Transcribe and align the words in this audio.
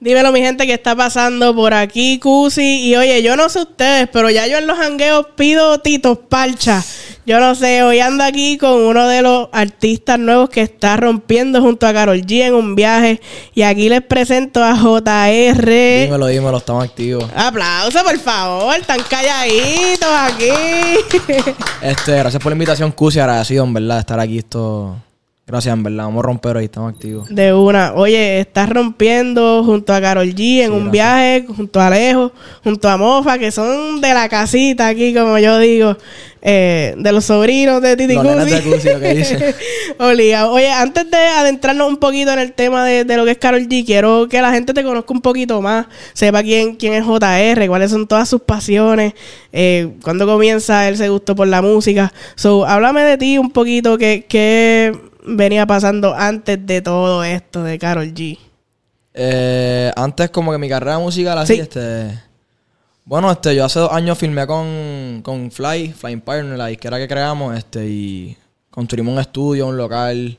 Dímelo, 0.00 0.32
mi 0.32 0.40
gente, 0.40 0.66
que 0.66 0.74
está 0.74 0.94
pasando 0.94 1.54
por 1.54 1.72
aquí, 1.72 2.18
Cusi. 2.18 2.88
Y 2.90 2.96
oye, 2.96 3.22
yo 3.22 3.36
no 3.36 3.48
sé 3.48 3.60
ustedes, 3.60 4.08
pero 4.12 4.28
ya 4.28 4.46
yo 4.46 4.58
en 4.58 4.66
los 4.66 4.78
hangueos 4.78 5.28
pido 5.34 5.80
titos 5.80 6.18
parcha. 6.18 6.84
Yo 7.28 7.40
no 7.40 7.54
sé, 7.54 7.82
hoy 7.82 8.00
ando 8.00 8.24
aquí 8.24 8.56
con 8.56 8.72
uno 8.72 9.06
de 9.06 9.20
los 9.20 9.50
artistas 9.52 10.18
nuevos 10.18 10.48
que 10.48 10.62
está 10.62 10.96
rompiendo 10.96 11.60
junto 11.60 11.86
a 11.86 11.92
Carol 11.92 12.22
G 12.22 12.46
en 12.46 12.54
un 12.54 12.74
viaje. 12.74 13.20
Y 13.54 13.60
aquí 13.60 13.90
les 13.90 14.00
presento 14.00 14.64
a 14.64 14.74
JR. 14.74 15.66
Dímelo, 15.66 16.26
dímelo, 16.26 16.56
estamos 16.56 16.84
activos. 16.84 17.26
Aplausos, 17.36 18.02
por 18.02 18.18
favor, 18.18 18.74
están 18.76 19.00
calladitos 19.10 20.08
aquí. 20.08 20.48
Este, 21.82 22.16
gracias 22.16 22.42
por 22.42 22.50
la 22.50 22.54
invitación, 22.54 22.92
Cusi. 22.92 23.20
Agradecido, 23.20 23.62
en 23.64 23.74
verdad, 23.74 23.96
de 23.96 24.00
estar 24.00 24.20
aquí. 24.20 24.38
Esto 24.38 24.96
Gracias, 25.48 25.72
en 25.72 25.82
verdad. 25.82 26.04
Vamos 26.04 26.22
a 26.22 26.26
romper 26.26 26.58
hoy, 26.58 26.66
estamos 26.66 26.92
activos. 26.92 27.34
De 27.34 27.54
una. 27.54 27.94
Oye, 27.94 28.40
estás 28.40 28.68
rompiendo 28.68 29.64
junto 29.64 29.94
a 29.94 30.00
Carol 30.02 30.28
G 30.34 30.60
en 30.60 30.72
un 30.72 30.90
viaje, 30.90 31.46
junto 31.48 31.80
a 31.80 31.86
Alejo, 31.86 32.32
junto 32.62 32.86
a 32.86 32.98
Mofa, 32.98 33.38
que 33.38 33.50
son 33.50 34.02
de 34.02 34.12
la 34.12 34.28
casita 34.28 34.88
aquí, 34.88 35.14
como 35.14 35.38
yo 35.38 35.58
digo, 35.58 35.96
eh, 36.42 36.94
de 36.98 37.12
los 37.12 37.24
sobrinos 37.24 37.80
de 37.80 37.96
Titi 37.96 38.14
Cusi. 38.14 39.36
Oye, 39.98 40.70
antes 40.70 41.10
de 41.10 41.16
adentrarnos 41.16 41.88
un 41.88 41.96
poquito 41.96 42.30
en 42.30 42.40
el 42.40 42.52
tema 42.52 42.84
de, 42.84 43.16
lo 43.16 43.24
que 43.24 43.30
es 43.30 43.38
Carol 43.38 43.66
G, 43.66 43.86
quiero 43.86 44.28
que 44.28 44.42
la 44.42 44.52
gente 44.52 44.74
te 44.74 44.84
conozca 44.84 45.14
un 45.14 45.22
poquito 45.22 45.62
más, 45.62 45.86
sepa 46.12 46.42
quién, 46.42 46.76
quién 46.76 46.92
es 46.92 47.06
JR, 47.06 47.66
cuáles 47.68 47.90
son 47.90 48.06
todas 48.06 48.28
sus 48.28 48.42
pasiones, 48.42 49.14
eh, 49.54 49.94
cuándo 50.02 50.26
comienza 50.26 50.86
él 50.90 50.98
se 50.98 51.08
gustó 51.08 51.34
por 51.34 51.48
la 51.48 51.62
música. 51.62 52.12
So, 52.34 52.66
háblame 52.66 53.02
de 53.04 53.16
ti 53.16 53.38
un 53.38 53.50
poquito, 53.50 53.96
que, 53.96 54.26
que 54.28 55.07
venía 55.28 55.66
pasando 55.66 56.14
antes 56.14 56.64
de 56.66 56.82
todo 56.82 57.24
esto 57.24 57.62
de 57.62 57.78
Carol 57.78 58.12
G? 58.14 58.38
Eh, 59.14 59.90
antes 59.96 60.30
como 60.30 60.52
que 60.52 60.58
mi 60.58 60.68
carrera 60.68 60.98
musical 60.98 61.38
así, 61.38 61.54
este... 61.54 62.28
Bueno, 63.04 63.30
este, 63.30 63.56
yo 63.56 63.64
hace 63.64 63.78
dos 63.78 63.90
años 63.90 64.18
filmé 64.18 64.46
con, 64.46 65.22
con 65.22 65.50
Fly, 65.50 65.94
Flying 65.94 66.20
Partner, 66.20 66.58
la 66.58 66.66
disquera 66.66 66.98
que 66.98 67.08
creamos, 67.08 67.56
este, 67.56 67.88
y 67.88 68.36
construimos 68.70 69.14
un 69.14 69.18
estudio, 69.18 69.66
un 69.66 69.78
local. 69.78 70.38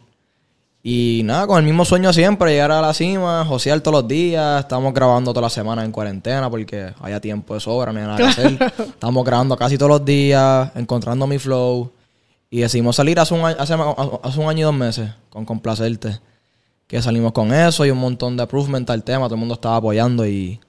Y 0.83 1.23
nada, 1.25 1.47
con 1.47 1.57
el 1.57 1.65
mismo 1.65 1.83
sueño 1.83 2.13
siempre, 2.13 2.51
llegar 2.51 2.71
a 2.71 2.79
la 2.79 2.93
cima, 2.93 3.43
josear 3.43 3.81
todos 3.81 4.03
los 4.03 4.07
días. 4.07 4.59
Estamos 4.59 4.93
grabando 4.93 5.33
toda 5.33 5.47
la 5.47 5.49
semana 5.49 5.83
en 5.83 5.91
cuarentena 5.91 6.47
porque 6.47 6.93
haya 7.01 7.19
tiempo 7.19 7.55
de 7.55 7.59
sobra, 7.59 7.91
no 7.91 7.99
hay 7.99 8.05
nada 8.05 8.17
que 8.17 8.23
hacer. 8.25 8.71
Estamos 8.77 9.25
grabando 9.25 9.57
casi 9.57 9.75
todos 9.75 9.89
los 9.89 10.05
días, 10.05 10.69
encontrando 10.75 11.25
mi 11.25 11.39
flow. 11.39 11.91
Y 12.49 12.61
decidimos 12.61 12.95
salir 12.95 13.19
hace 13.19 13.33
un, 13.33 13.45
año, 13.45 13.57
hace, 13.59 14.39
un 14.39 14.49
año 14.49 14.59
y 14.59 14.63
dos 14.63 14.73
meses 14.73 15.11
con 15.29 15.45
Complacerte. 15.45 16.19
Que 16.87 17.01
salimos 17.01 17.31
con 17.31 17.53
eso 17.53 17.85
y 17.85 17.91
un 17.91 17.99
montón 17.99 18.35
de 18.35 18.43
improvement 18.43 18.89
al 18.89 19.03
tema. 19.03 19.25
Todo 19.25 19.35
el 19.35 19.39
mundo 19.39 19.53
estaba 19.53 19.75
apoyando 19.75 20.25
y... 20.25 20.59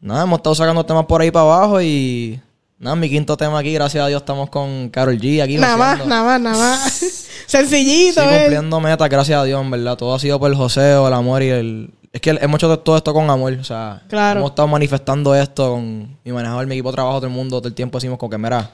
Nada, 0.00 0.24
hemos 0.24 0.38
estado 0.38 0.54
sacando 0.56 0.84
temas 0.84 1.06
por 1.06 1.20
ahí 1.20 1.30
para 1.30 1.44
abajo 1.44 1.80
y... 1.80 2.40
Nada, 2.76 2.96
mi 2.96 3.08
quinto 3.08 3.36
tema 3.36 3.60
aquí, 3.60 3.72
gracias 3.72 4.04
a 4.04 4.08
Dios, 4.08 4.20
estamos 4.20 4.50
con 4.50 4.90
Carol 4.90 5.16
G 5.16 5.40
aquí. 5.40 5.56
Nada 5.56 5.76
más, 5.76 6.04
nada 6.04 6.24
más, 6.24 6.40
nada 6.40 6.58
más. 6.58 6.92
Sencillito, 7.46 8.20
sí, 8.20 8.26
cumpliendo 8.26 8.80
metas, 8.80 9.08
gracias 9.08 9.38
a 9.38 9.44
Dios, 9.44 9.62
en 9.62 9.70
verdad. 9.70 9.96
Todo 9.96 10.14
ha 10.14 10.18
sido 10.18 10.40
por 10.40 10.50
el 10.50 10.56
joseo, 10.56 11.06
el 11.06 11.14
amor 11.14 11.42
y 11.44 11.50
el... 11.50 11.94
Es 12.12 12.20
que 12.20 12.30
hemos 12.30 12.58
hecho 12.58 12.78
todo 12.80 12.96
esto 12.96 13.14
con 13.14 13.30
amor, 13.30 13.52
o 13.52 13.64
sea... 13.64 14.02
Claro. 14.08 14.40
Hemos 14.40 14.50
estado 14.50 14.66
manifestando 14.66 15.34
esto 15.36 15.70
con 15.70 16.18
mi 16.24 16.32
manejador, 16.32 16.66
mi 16.66 16.74
equipo 16.74 16.90
de 16.90 16.96
trabajo, 16.96 17.18
todo 17.18 17.28
el 17.28 17.32
mundo, 17.32 17.60
todo 17.60 17.68
el 17.68 17.74
tiempo 17.74 17.98
decimos 17.98 18.18
con 18.18 18.28
que, 18.28 18.38
mira 18.38 18.68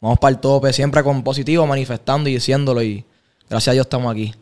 vamos 0.00 0.18
para 0.18 0.34
el 0.34 0.40
tope, 0.40 0.72
siempre 0.72 1.02
con 1.02 1.22
positivo, 1.22 1.66
manifestando 1.66 2.28
y 2.28 2.34
diciéndolo. 2.34 2.82
Y 2.82 3.04
gracias 3.48 3.68
a 3.68 3.72
Dios 3.72 3.86
estamos 3.86 4.12
aquí. 4.12 4.34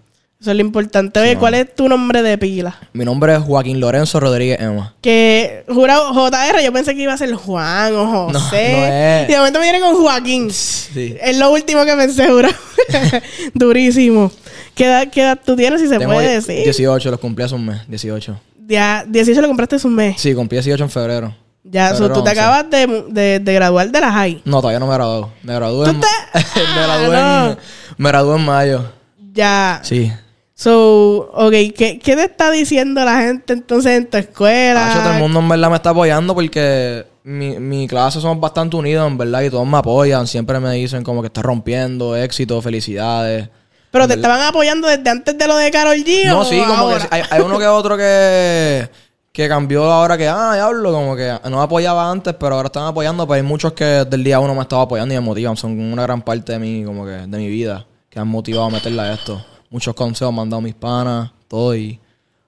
Eso 0.43 0.51
es 0.51 0.57
lo 0.57 0.63
importante. 0.63 1.21
Oye, 1.21 1.37
¿cuál 1.37 1.55
es 1.55 1.73
tu 1.73 1.89
nombre 1.89 2.21
de 2.21 2.37
pila? 2.37 2.77
Mi 2.95 3.05
nombre 3.05 3.33
es 3.33 3.39
Joaquín 3.39 3.79
Lorenzo 3.79 4.19
Rodríguez 4.19 4.61
Emma. 4.61 4.93
Que, 5.01 5.65
jurado, 5.69 6.13
JR, 6.13 6.61
yo 6.65 6.73
pensé 6.73 6.97
que 6.97 7.03
iba 7.03 7.13
a 7.13 7.17
ser 7.17 7.33
Juan 7.35 7.95
o 7.95 8.07
José. 8.11 8.73
No, 8.73 8.79
no 8.79 8.87
es. 8.87 9.29
Y 9.29 9.33
de 9.33 9.39
momento 9.39 9.61
me 9.61 9.67
viene 9.67 9.79
con 9.79 9.95
Joaquín. 9.95 10.51
Sí. 10.51 11.17
Es 11.23 11.39
lo 11.39 11.53
último 11.53 11.85
que 11.85 11.95
pensé, 11.95 12.29
jurado. 12.29 12.55
Durísimo. 13.55 14.33
¿Qué 14.75 14.87
edad, 14.87 15.09
¿Qué 15.13 15.21
edad, 15.21 15.39
tú 15.45 15.55
tienes, 15.55 15.81
si 15.81 15.87
se 15.87 16.01
puede 16.01 16.35
decir? 16.35 16.65
18, 16.65 17.11
los 17.13 17.21
cumplí 17.21 17.45
hace 17.45 17.55
un 17.55 17.67
mes, 17.67 17.83
18. 17.87 18.41
Ya, 18.67 19.05
18 19.07 19.41
lo 19.43 19.47
compraste 19.47 19.77
hace 19.77 19.87
un 19.87 19.95
mes. 19.95 20.21
Sí, 20.21 20.35
cumplí 20.35 20.57
18 20.57 20.83
en 20.83 20.91
febrero. 20.91 21.37
Ya, 21.65 21.97
tú 21.97 22.25
te 22.25 22.31
acabas 22.31 22.69
de, 22.71 23.05
de, 23.09 23.39
de, 23.39 23.55
graduar 23.55 23.91
de 23.91 24.01
la 24.01 24.13
high. 24.13 24.43
No, 24.45 24.61
todavía 24.61 24.81
no 24.81 24.89
me 24.89 24.95
gradué. 24.95 25.27
Me 25.43 25.55
gradué, 25.55 25.91
en, 25.91 25.99
me, 26.75 26.83
gradué 26.83 27.19
en, 27.19 27.59
me 27.97 28.09
gradué 28.09 28.37
en 28.37 28.45
mayo. 28.45 28.93
Ya. 29.33 29.81
Sí. 29.85 30.13
So, 30.55 31.31
ok, 31.33 31.53
¿qué, 31.77 32.01
¿qué, 32.03 32.17
te 32.17 32.25
está 32.25 32.51
diciendo 32.51 33.05
la 33.05 33.21
gente 33.21 33.53
entonces 33.53 33.97
en 33.97 34.11
tu 34.11 34.17
escuela? 34.17 34.91
Hecho, 34.91 35.03
todo 35.03 35.13
el 35.13 35.19
mundo 35.21 35.41
en 35.41 35.49
verdad 35.49 35.71
me 35.71 35.77
está 35.77 35.91
apoyando 35.91 36.35
porque 36.35 37.07
mi, 37.25 37.59
mi 37.59 37.87
clase 37.87 38.21
somos 38.21 38.41
bastante 38.41 38.77
unidos, 38.77 39.07
en 39.07 39.17
verdad, 39.17 39.43
y 39.43 39.51
todos 39.51 39.67
me 39.67 39.79
apoyan. 39.79 40.27
Siempre 40.27 40.59
me 40.59 40.73
dicen 40.73 41.05
como 41.05 41.21
que 41.23 41.29
estás 41.29 41.45
rompiendo, 41.45 42.17
éxito, 42.17 42.61
felicidades. 42.61 43.49
¿Pero 43.93 44.09
te 44.09 44.15
estaban 44.15 44.41
apoyando 44.41 44.89
desde 44.89 45.09
antes 45.11 45.37
de 45.37 45.47
lo 45.47 45.57
de 45.57 45.71
Carol 45.71 45.97
G? 45.97 46.27
No, 46.27 46.45
sí, 46.45 46.61
como 46.67 46.89
que 46.89 47.09
hay, 47.11 47.23
hay 47.31 47.41
uno 47.41 47.59
que 47.59 47.67
otro 47.67 47.97
que 47.97 48.89
que 49.33 49.49
cambió 49.49 49.85
ahora 49.91 50.19
que, 50.19 50.29
ah, 50.29 50.55
diablo, 50.55 50.93
como 50.93 51.17
que 51.17 51.35
no 51.49 51.63
apoyaba 51.63 52.11
antes, 52.11 52.35
pero 52.35 52.55
ahora 52.55 52.67
están 52.67 52.85
apoyando, 52.85 53.27
pero 53.27 53.37
hay 53.37 53.43
muchos 53.43 53.73
que 53.73 53.85
del 53.85 54.23
día 54.23 54.39
uno 54.39 54.55
me 54.55 54.61
estaba 54.61 54.83
apoyando 54.83 55.15
y 55.15 55.17
me 55.17 55.23
motivan. 55.23 55.57
Son 55.57 55.79
una 55.81 56.03
gran 56.03 56.21
parte 56.21 56.53
de 56.53 56.59
mí, 56.59 56.85
como 56.85 57.07
que, 57.07 57.13
de 57.13 57.39
mi 57.39 57.49
vida, 57.49 57.87
que 58.11 58.19
han 58.19 58.29
motivado 58.29 58.67
a 58.67 58.71
meterla 58.71 59.05
a 59.05 59.15
esto. 59.15 59.43
Muchos 59.71 59.95
consejos 59.95 60.35
me 60.35 60.43
han 60.43 60.51
dado 60.51 60.61
mis 60.61 60.75
panas, 60.75 61.31
todo, 61.49 61.75
y 61.75 61.99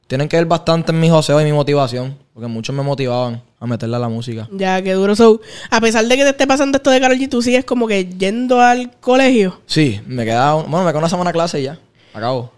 tienen 0.07 0.29
que 0.29 0.37
ver 0.37 0.45
bastante 0.45 0.93
en 0.93 1.01
mi 1.01 1.09
joseo 1.09 1.41
y 1.41 1.45
mi 1.45 1.53
motivación, 1.53 2.19
porque 2.35 2.49
muchos 2.49 2.77
me 2.77 2.83
motivaban 2.83 3.43
a 3.59 3.67
meterla 3.67 3.97
a 3.97 4.01
la 4.01 4.09
música. 4.11 4.47
Ya, 4.53 4.83
qué 4.83 4.93
duro. 4.93 5.17
So, 5.17 5.41
a 5.71 5.81
pesar 5.81 6.05
de 6.05 6.17
que 6.17 6.23
te 6.23 6.31
esté 6.31 6.47
pasando 6.47 6.77
esto 6.77 6.91
de 6.91 7.01
Karol 7.01 7.17
G, 7.17 7.31
¿tú 7.31 7.41
sigues 7.41 7.65
como 7.65 7.89
que 7.89 8.05
yendo 8.05 8.61
al 8.61 8.91
colegio? 9.01 9.59
Sí, 9.65 10.03
me 10.07 10.27
queda, 10.27 10.53
bueno, 10.53 10.85
me 10.85 10.91
queda 10.91 10.99
una 10.99 11.09
semana 11.09 11.33
clase 11.33 11.61
y 11.61 11.65
ya, 11.65 11.79
acabo. 12.13 12.53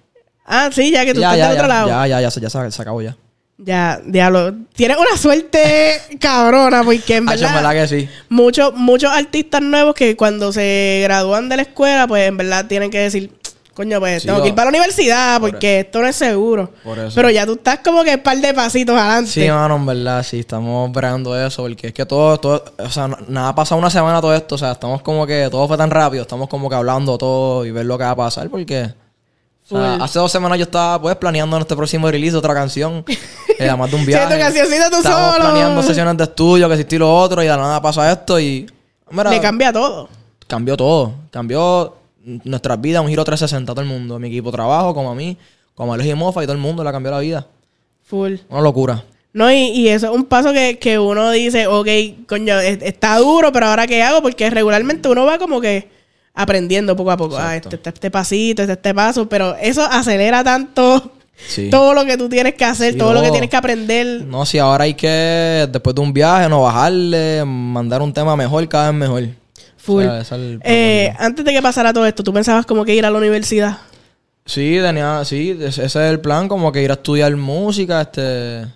Ah, 0.44 0.68
sí, 0.72 0.90
ya 0.90 1.04
que 1.04 1.14
tú 1.14 1.20
estás 1.20 1.38
ya, 1.38 1.52
otro 1.52 1.68
lado. 1.68 1.88
Ya, 1.88 2.06
ya, 2.08 2.20
ya, 2.22 2.28
ya, 2.28 2.40
ya 2.40 2.70
se 2.72 2.82
acabó 2.82 3.02
ya. 3.02 3.16
Ya, 3.58 4.00
diablo. 4.04 4.54
Tienes 4.74 4.98
una 4.98 5.16
suerte 5.16 6.00
cabrona, 6.20 6.82
porque 6.82 7.16
en 7.16 7.26
verdad. 7.26 7.72
que 7.72 7.88
sí. 7.88 8.08
Muchos, 8.28 8.74
muchos 8.74 9.10
artistas 9.10 9.62
nuevos 9.62 9.94
que 9.94 10.14
cuando 10.16 10.52
se 10.52 11.00
gradúan 11.04 11.48
de 11.48 11.56
la 11.56 11.62
escuela, 11.62 12.06
pues 12.06 12.28
en 12.28 12.36
verdad 12.36 12.66
tienen 12.66 12.90
que 12.90 12.98
decir, 12.98 13.32
coño, 13.72 13.98
pues 13.98 14.24
tengo 14.24 14.42
que 14.42 14.48
ir 14.48 14.54
para 14.54 14.70
la 14.70 14.76
universidad 14.78 15.40
porque 15.40 15.80
esto 15.80 16.00
no 16.00 16.06
es 16.06 16.16
seguro. 16.16 16.70
Pero 17.14 17.30
ya 17.30 17.46
tú 17.46 17.54
estás 17.54 17.78
como 17.78 18.04
que 18.04 18.14
un 18.14 18.22
par 18.22 18.38
de 18.38 18.52
pasitos 18.52 18.94
adelante. 18.94 19.30
Sí, 19.30 19.48
mano, 19.48 19.76
en 19.76 19.86
verdad, 19.86 20.22
sí, 20.22 20.40
estamos 20.40 20.88
esperando 20.88 21.38
eso, 21.38 21.62
porque 21.62 21.88
es 21.88 21.92
que 21.94 22.04
todo, 22.04 22.38
todo, 22.38 22.64
o 22.78 22.90
sea, 22.90 23.08
nada 23.28 23.48
ha 23.48 23.54
pasado 23.54 23.78
una 23.78 23.90
semana 23.90 24.20
todo 24.20 24.34
esto, 24.34 24.56
o 24.56 24.58
sea, 24.58 24.72
estamos 24.72 25.00
como 25.00 25.26
que 25.26 25.48
todo 25.50 25.66
fue 25.66 25.78
tan 25.78 25.90
rápido, 25.90 26.22
estamos 26.22 26.48
como 26.48 26.68
que 26.68 26.74
hablando 26.74 27.16
todo 27.16 27.64
y 27.64 27.70
ver 27.70 27.86
lo 27.86 27.96
que 27.96 28.04
va 28.04 28.10
a 28.10 28.16
pasar, 28.16 28.50
porque 28.50 28.92
hace 29.74 30.18
dos 30.18 30.30
semanas 30.30 30.58
yo 30.58 30.64
estaba 30.64 31.00
pues 31.00 31.16
planeando 31.16 31.56
nuestro 31.56 31.76
próximo 31.76 32.10
release 32.10 32.36
otra 32.36 32.54
canción. 32.54 33.04
Eh, 33.58 33.70
además 33.70 33.90
de 33.90 33.96
un 33.96 34.04
viaje. 34.04 34.38
Cancioncita 34.38 34.90
tú 34.90 35.02
solo. 35.02 35.36
planeando 35.40 35.82
sesiones 35.82 36.14
de 36.18 36.24
estudio, 36.24 36.68
que 36.68 36.76
si 36.76 36.98
lo 36.98 37.10
otro, 37.16 37.42
y 37.42 37.46
de 37.46 37.56
nada 37.56 37.80
pasa 37.80 38.12
esto 38.12 38.38
y. 38.38 38.66
Me 39.10 39.40
cambia 39.40 39.72
todo. 39.72 40.10
Cambió 40.46 40.76
todo. 40.76 41.14
Cambió 41.30 41.96
nuestras 42.44 42.78
vidas, 42.78 43.00
un 43.00 43.08
giro 43.08 43.24
360 43.24 43.72
a 43.72 43.74
todo 43.74 43.82
el 43.82 43.88
mundo. 43.88 44.18
Mi 44.18 44.28
equipo 44.28 44.50
de 44.50 44.56
trabajo, 44.56 44.92
como 44.92 45.10
a 45.10 45.14
mí, 45.14 45.38
como 45.74 45.94
a 45.94 45.96
Luis 45.96 46.10
y 46.10 46.14
Mofa 46.14 46.42
y 46.42 46.46
todo 46.46 46.52
el 46.52 46.60
mundo 46.60 46.84
le 46.84 46.92
cambió 46.92 47.12
la 47.12 47.20
vida. 47.20 47.46
Full. 48.04 48.34
Una 48.50 48.60
locura. 48.60 49.04
No, 49.32 49.50
y, 49.50 49.68
y, 49.68 49.88
eso 49.88 50.06
es 50.06 50.12
un 50.12 50.26
paso 50.26 50.52
que, 50.52 50.78
que 50.78 50.98
uno 50.98 51.30
dice, 51.30 51.66
ok, 51.66 51.88
coño, 52.28 52.60
está 52.60 53.16
duro, 53.18 53.52
pero 53.52 53.68
ahora 53.68 53.86
qué 53.86 54.02
hago, 54.02 54.20
porque 54.20 54.50
regularmente 54.50 55.08
uno 55.08 55.24
va 55.24 55.38
como 55.38 55.62
que 55.62 55.95
aprendiendo 56.36 56.94
poco 56.94 57.10
a 57.10 57.16
poco. 57.16 57.36
Ah, 57.36 57.56
este, 57.56 57.74
este, 57.76 57.90
este, 57.90 58.10
pasito, 58.10 58.62
este, 58.62 58.74
este 58.74 58.94
paso, 58.94 59.28
pero 59.28 59.56
eso 59.56 59.82
acelera 59.82 60.44
tanto 60.44 61.10
todo 61.70 61.94
lo 61.94 62.04
que 62.04 62.16
tú 62.16 62.28
tienes 62.28 62.54
que 62.54 62.64
hacer, 62.64 62.96
todo 62.96 63.14
lo 63.14 63.22
que 63.22 63.30
tienes 63.30 63.50
que 63.50 63.56
aprender. 63.56 64.22
No, 64.22 64.44
si 64.44 64.58
ahora 64.58 64.84
hay 64.84 64.94
que, 64.94 65.66
después 65.72 65.96
de 65.96 66.02
un 66.02 66.12
viaje, 66.12 66.48
no 66.48 66.62
bajarle, 66.62 67.42
mandar 67.44 68.02
un 68.02 68.12
tema 68.12 68.36
mejor, 68.36 68.68
cada 68.68 68.90
vez 68.90 69.00
mejor. 69.00 69.28
Full. 69.78 70.04
eh, 70.62 71.14
antes 71.18 71.44
de 71.44 71.52
que 71.52 71.62
pasara 71.62 71.92
todo 71.92 72.06
esto, 72.06 72.22
¿tú 72.22 72.32
pensabas 72.32 72.66
como 72.66 72.84
que 72.84 72.94
ir 72.94 73.06
a 73.06 73.10
la 73.10 73.18
universidad? 73.18 73.78
Sí, 74.44 74.78
tenía, 74.80 75.24
sí, 75.24 75.58
ese 75.60 75.86
es 75.86 75.96
el 75.96 76.20
plan, 76.20 76.48
como 76.48 76.70
que 76.70 76.82
ir 76.82 76.90
a 76.90 76.94
estudiar 76.94 77.34
música, 77.34 78.02
este... 78.02 78.66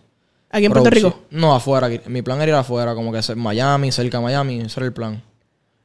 ¿Aquí 0.53 0.65
en 0.65 0.73
Puerto 0.73 0.91
Rico? 0.91 1.21
No, 1.31 1.55
afuera. 1.55 1.89
Mi 2.07 2.23
plan 2.23 2.41
era 2.41 2.51
ir 2.51 2.55
afuera, 2.55 2.95
como 2.95 3.13
que 3.13 3.21
Miami, 3.37 3.93
cerca 3.93 4.19
de 4.19 4.25
Miami, 4.25 4.61
ese 4.61 4.81
era 4.81 4.87
el 4.87 4.93
plan 4.93 5.23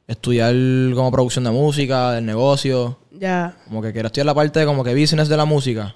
estudiar 0.07 0.53
como 0.93 1.11
producción 1.11 1.43
de 1.43 1.51
música, 1.51 2.11
del 2.11 2.25
negocio. 2.25 2.97
Ya. 3.11 3.55
Como 3.67 3.81
que 3.81 3.91
quiero 3.91 4.07
estudiar 4.07 4.25
la 4.25 4.35
parte 4.35 4.59
de 4.59 4.65
como 4.65 4.83
que 4.83 4.93
business 4.93 5.29
de 5.29 5.37
la 5.37 5.45
música. 5.45 5.95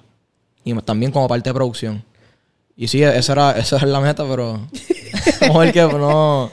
Y 0.64 0.74
también 0.82 1.12
como 1.12 1.28
parte 1.28 1.50
de 1.50 1.54
producción. 1.54 2.04
Y 2.76 2.88
sí, 2.88 3.02
esa 3.02 3.32
era, 3.32 3.50
esa 3.58 3.76
era 3.76 3.86
la 3.86 4.00
meta, 4.00 4.24
pero. 4.28 4.60
Vamos 5.40 5.56
a 5.56 5.60
ver 5.60 5.72
que 5.72 5.82
no. 5.82 6.50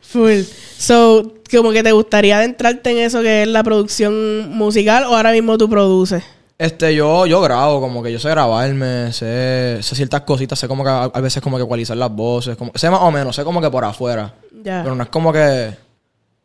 Full. 0.00 0.42
So, 0.76 1.34
como 1.50 1.70
que 1.70 1.82
te 1.82 1.92
gustaría 1.92 2.38
adentrarte 2.38 2.90
en 2.90 2.98
eso 2.98 3.22
que 3.22 3.42
es 3.42 3.48
la 3.48 3.62
producción 3.62 4.50
musical 4.50 5.04
o 5.04 5.16
ahora 5.16 5.32
mismo 5.32 5.56
tú 5.56 5.68
produces. 5.68 6.22
Este, 6.58 6.94
yo, 6.94 7.26
yo 7.26 7.40
grabo, 7.40 7.80
como 7.80 8.02
que 8.02 8.12
yo 8.12 8.18
sé 8.18 8.28
grabarme, 8.28 9.12
sé, 9.12 9.78
sé 9.80 9.96
ciertas 9.96 10.20
cositas, 10.20 10.58
sé 10.58 10.68
como 10.68 10.84
que 10.84 10.90
a, 10.90 11.04
a 11.04 11.20
veces 11.20 11.42
como 11.42 11.56
que 11.56 11.64
ecualizar 11.64 11.96
las 11.96 12.10
voces, 12.10 12.56
como, 12.56 12.70
sé 12.74 12.88
más 12.88 13.00
o 13.00 13.10
menos, 13.10 13.34
sé 13.34 13.42
como 13.42 13.60
que 13.60 13.70
por 13.70 13.84
afuera. 13.84 14.34
Ya. 14.62 14.82
Pero 14.82 14.94
no 14.94 15.02
es 15.02 15.08
como 15.08 15.32
que 15.32 15.74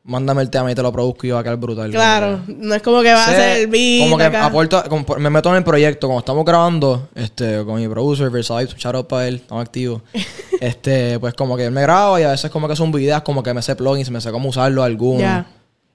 mándame 0.07 0.41
el 0.41 0.49
tema 0.49 0.71
y 0.71 0.75
te 0.75 0.81
lo 0.81 0.91
produzco 0.91 1.27
y 1.27 1.31
va 1.31 1.41
a 1.41 1.43
quedar 1.43 1.57
brutal. 1.57 1.91
Claro, 1.91 2.41
no 2.47 2.73
es 2.73 2.81
como 2.81 3.01
que 3.01 3.11
va 3.11 3.25
a 3.25 3.29
ser 3.29 3.59
el 3.59 3.67
beat 3.67 4.05
Como 4.05 4.17
que 4.17 4.23
acá. 4.23 4.45
aporto, 4.45 4.83
como 4.87 5.05
me 5.19 5.29
meto 5.29 5.49
en 5.49 5.57
el 5.57 5.63
proyecto, 5.63 6.07
como 6.07 6.19
estamos 6.19 6.45
grabando, 6.45 7.09
este, 7.13 7.63
con 7.65 7.75
mi 7.75 7.87
producer, 7.89 8.29
Versailles, 8.29 8.73
shout 8.77 8.95
out 8.95 9.07
para 9.07 9.27
él, 9.27 9.35
estamos 9.35 9.63
activos. 9.63 10.01
este, 10.61 11.19
pues 11.19 11.33
como 11.33 11.57
que 11.57 11.65
él 11.65 11.71
me 11.71 11.81
graba 11.81 12.19
y 12.21 12.23
a 12.23 12.31
veces 12.31 12.49
como 12.49 12.69
que 12.69 12.75
son 12.75 12.91
videos, 12.91 13.21
como 13.21 13.43
que 13.43 13.53
me 13.53 13.61
sé 13.61 13.75
plugins, 13.75 14.09
me 14.09 14.21
sé 14.21 14.31
cómo 14.31 14.49
usarlo 14.49 14.81
alguno. 14.81 15.45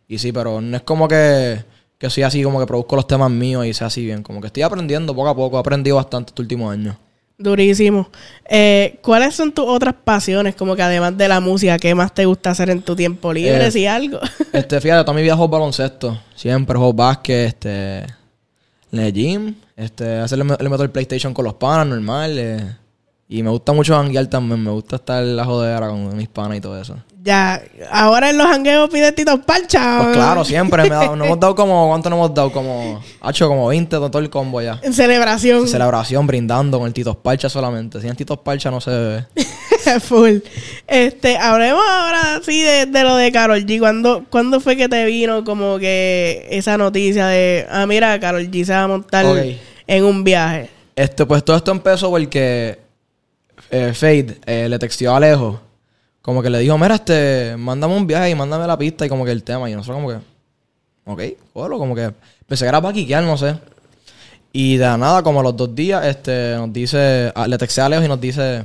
Y 0.07 0.19
sí, 0.19 0.31
pero 0.31 0.61
no 0.61 0.77
es 0.77 0.83
como 0.83 1.09
que, 1.09 1.65
que 1.97 2.11
soy 2.11 2.23
así, 2.23 2.43
como 2.43 2.61
que 2.61 2.67
produzco 2.67 2.97
los 2.97 3.07
temas 3.07 3.31
míos 3.31 3.65
y 3.65 3.73
sea 3.73 3.87
así 3.87 4.05
bien. 4.05 4.23
Como 4.23 4.43
que 4.43 4.49
estoy 4.49 4.63
aprendiendo 4.63 5.15
poco 5.15 5.29
a 5.31 5.35
poco, 5.35 5.57
he 5.57 5.61
aprendido 5.61 5.97
bastante 5.97 6.31
este 6.31 6.43
último 6.43 6.71
año. 6.71 6.99
Durísimo. 7.39 8.09
Eh, 8.49 8.99
¿Cuáles 9.03 9.35
son 9.35 9.53
tus 9.53 9.65
otras 9.67 9.95
pasiones? 10.05 10.55
Como 10.55 10.77
que 10.77 10.83
además 10.83 11.17
de 11.17 11.27
la 11.29 11.41
música, 11.41 11.79
¿qué 11.79 11.95
más 11.95 12.15
te 12.15 12.25
gusta 12.25 12.51
hacer 12.51 12.71
en 12.71 12.83
tu 12.83 12.95
tiempo 12.95 13.33
libre? 13.33 13.67
Eh, 13.67 13.71
si 13.71 13.87
algo. 13.87 14.19
Este, 14.53 14.81
fíjate, 14.81 15.03
toda 15.05 15.15
mi 15.17 15.23
vida 15.23 15.35
juego 15.35 15.49
baloncesto. 15.49 16.21
Siempre 16.35 16.77
juego 16.77 16.93
básquet, 16.93 17.49
este. 17.49 17.99
En 18.93 18.99
el 19.01 19.13
gym. 19.13 19.55
Este, 19.77 20.05
veces 20.05 20.37
le, 20.39 20.45
me- 20.45 20.57
le 20.61 20.69
meto 20.69 20.83
el 20.83 20.91
PlayStation 20.91 21.33
con 21.35 21.45
los 21.47 21.55
panas, 21.55 21.87
normal. 21.87 22.39
eh, 22.39 22.77
y 23.29 23.43
me 23.43 23.49
gusta 23.51 23.73
mucho 23.73 23.95
janguear 23.97 24.27
también. 24.27 24.63
Me 24.63 24.71
gusta 24.71 24.97
estar 24.97 25.23
en 25.23 25.35
la 25.37 25.45
jodera 25.47 25.89
con 25.89 26.15
mis 26.17 26.29
panas 26.29 26.59
y 26.59 26.61
todo 26.61 26.79
eso. 26.81 26.97
Ya, 27.25 27.63
ahora 27.91 28.31
en 28.31 28.39
los 28.39 28.47
hangueos 28.47 28.91
pide 28.91 29.13
Tito 29.13 29.41
Parcha. 29.43 30.01
Pues 30.03 30.17
claro, 30.17 30.45
siempre. 30.45 30.83
Me 30.83 30.89
nos 30.91 31.27
hemos 31.27 31.39
dado 31.39 31.55
como. 31.55 31.89
¿Cuánto 31.89 32.11
nos 32.11 32.17
hemos 32.17 32.35
dado? 32.35 32.51
Como. 32.51 33.01
Hacho, 33.21 33.49
como 33.49 33.69
20 33.69 34.01
de 34.01 34.11
todo 34.11 34.19
el 34.19 34.29
combo 34.29 34.61
ya. 34.61 34.81
En 34.83 34.93
celebración. 34.93 35.69
Celebración, 35.69 36.27
brindando 36.27 36.79
con 36.79 36.89
el 36.89 36.93
Titos 36.93 37.17
Parcha 37.17 37.49
solamente. 37.49 38.01
Sin 38.01 38.15
Titos 38.17 38.39
Parcha 38.39 38.71
no 38.71 38.81
se 38.81 38.91
bebe. 38.91 39.27
Full. 40.01 40.39
Este, 40.89 41.37
hablemos 41.39 41.83
ahora 41.89 42.41
sí 42.45 42.61
de, 42.61 42.87
de 42.87 43.03
lo 43.05 43.15
de 43.15 43.31
Carol 43.31 43.65
G. 43.65 43.79
¿Cuándo, 43.79 44.25
¿Cuándo 44.29 44.59
fue 44.59 44.77
que 44.77 44.89
te 44.89 45.05
vino 45.05 45.45
como 45.45 45.79
que 45.79 46.49
esa 46.51 46.77
noticia 46.77 47.27
de, 47.29 47.67
ah, 47.71 47.87
mira, 47.87 48.19
Carol 48.19 48.51
G 48.51 48.65
se 48.65 48.73
va 48.73 48.83
a 48.83 48.89
montar 48.89 49.27
en 49.87 50.05
un 50.05 50.25
viaje? 50.25 50.71
Este, 50.97 51.25
pues 51.25 51.45
todo 51.45 51.57
esto 51.57 51.71
empezó 51.71 52.11
porque 52.11 52.79
eh, 53.71 53.93
Fade 53.95 54.39
eh, 54.45 54.69
le 54.69 54.79
texteó 54.79 55.13
a 55.13 55.19
Alejo. 55.19 55.61
Como 56.23 56.41
que 56.43 56.51
le 56.51 56.61
dijo, 56.61 56.79
mira, 56.79 56.95
este, 56.95 57.57
mándame 57.59 57.97
un 57.97 58.07
viaje 58.07 58.31
y 58.31 58.35
mándame 58.35 58.67
la 58.67 58.79
pista 58.79 59.05
y 59.05 59.09
como 59.09 59.25
que 59.25 59.33
el 59.33 59.43
tema. 59.43 59.69
Y 59.69 59.75
nosotros 59.75 59.97
como 59.97 60.09
que, 60.09 60.17
ok, 61.35 61.39
cógelo, 61.53 61.79
como 61.79 61.95
que 61.95 62.13
pensé 62.47 62.65
que 62.65 62.69
era 62.69 62.81
para 62.81 62.95
quiquear, 62.95 63.25
no 63.25 63.37
sé. 63.37 63.57
Y 64.53 64.77
de 64.77 64.85
la 64.85 64.97
nada, 64.97 65.23
como 65.23 65.41
a 65.41 65.43
los 65.43 65.57
dos 65.57 65.75
días, 65.75 66.05
este, 66.07 66.55
nos 66.57 66.73
dice, 66.73 67.33
a- 67.35 67.49
le 67.49 67.59
texté 67.59 67.81
a 67.81 67.87
Alejo 67.87 68.05
y 68.05 68.09
nos 68.09 68.21
dice, 68.21 68.65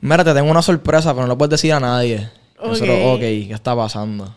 mira, 0.00 0.24
te 0.24 0.34
tengo 0.34 0.50
una 0.50 0.62
sorpresa, 0.62 1.10
pero 1.12 1.22
no 1.22 1.28
lo 1.28 1.38
puedes 1.38 1.50
decir 1.50 1.72
a 1.72 1.80
nadie. 1.80 2.28
Y 2.62 2.66
Nosotros, 2.66 2.98
Ok. 3.04 3.20
¿qué 3.20 3.52
está 3.52 3.76
pasando? 3.76 4.34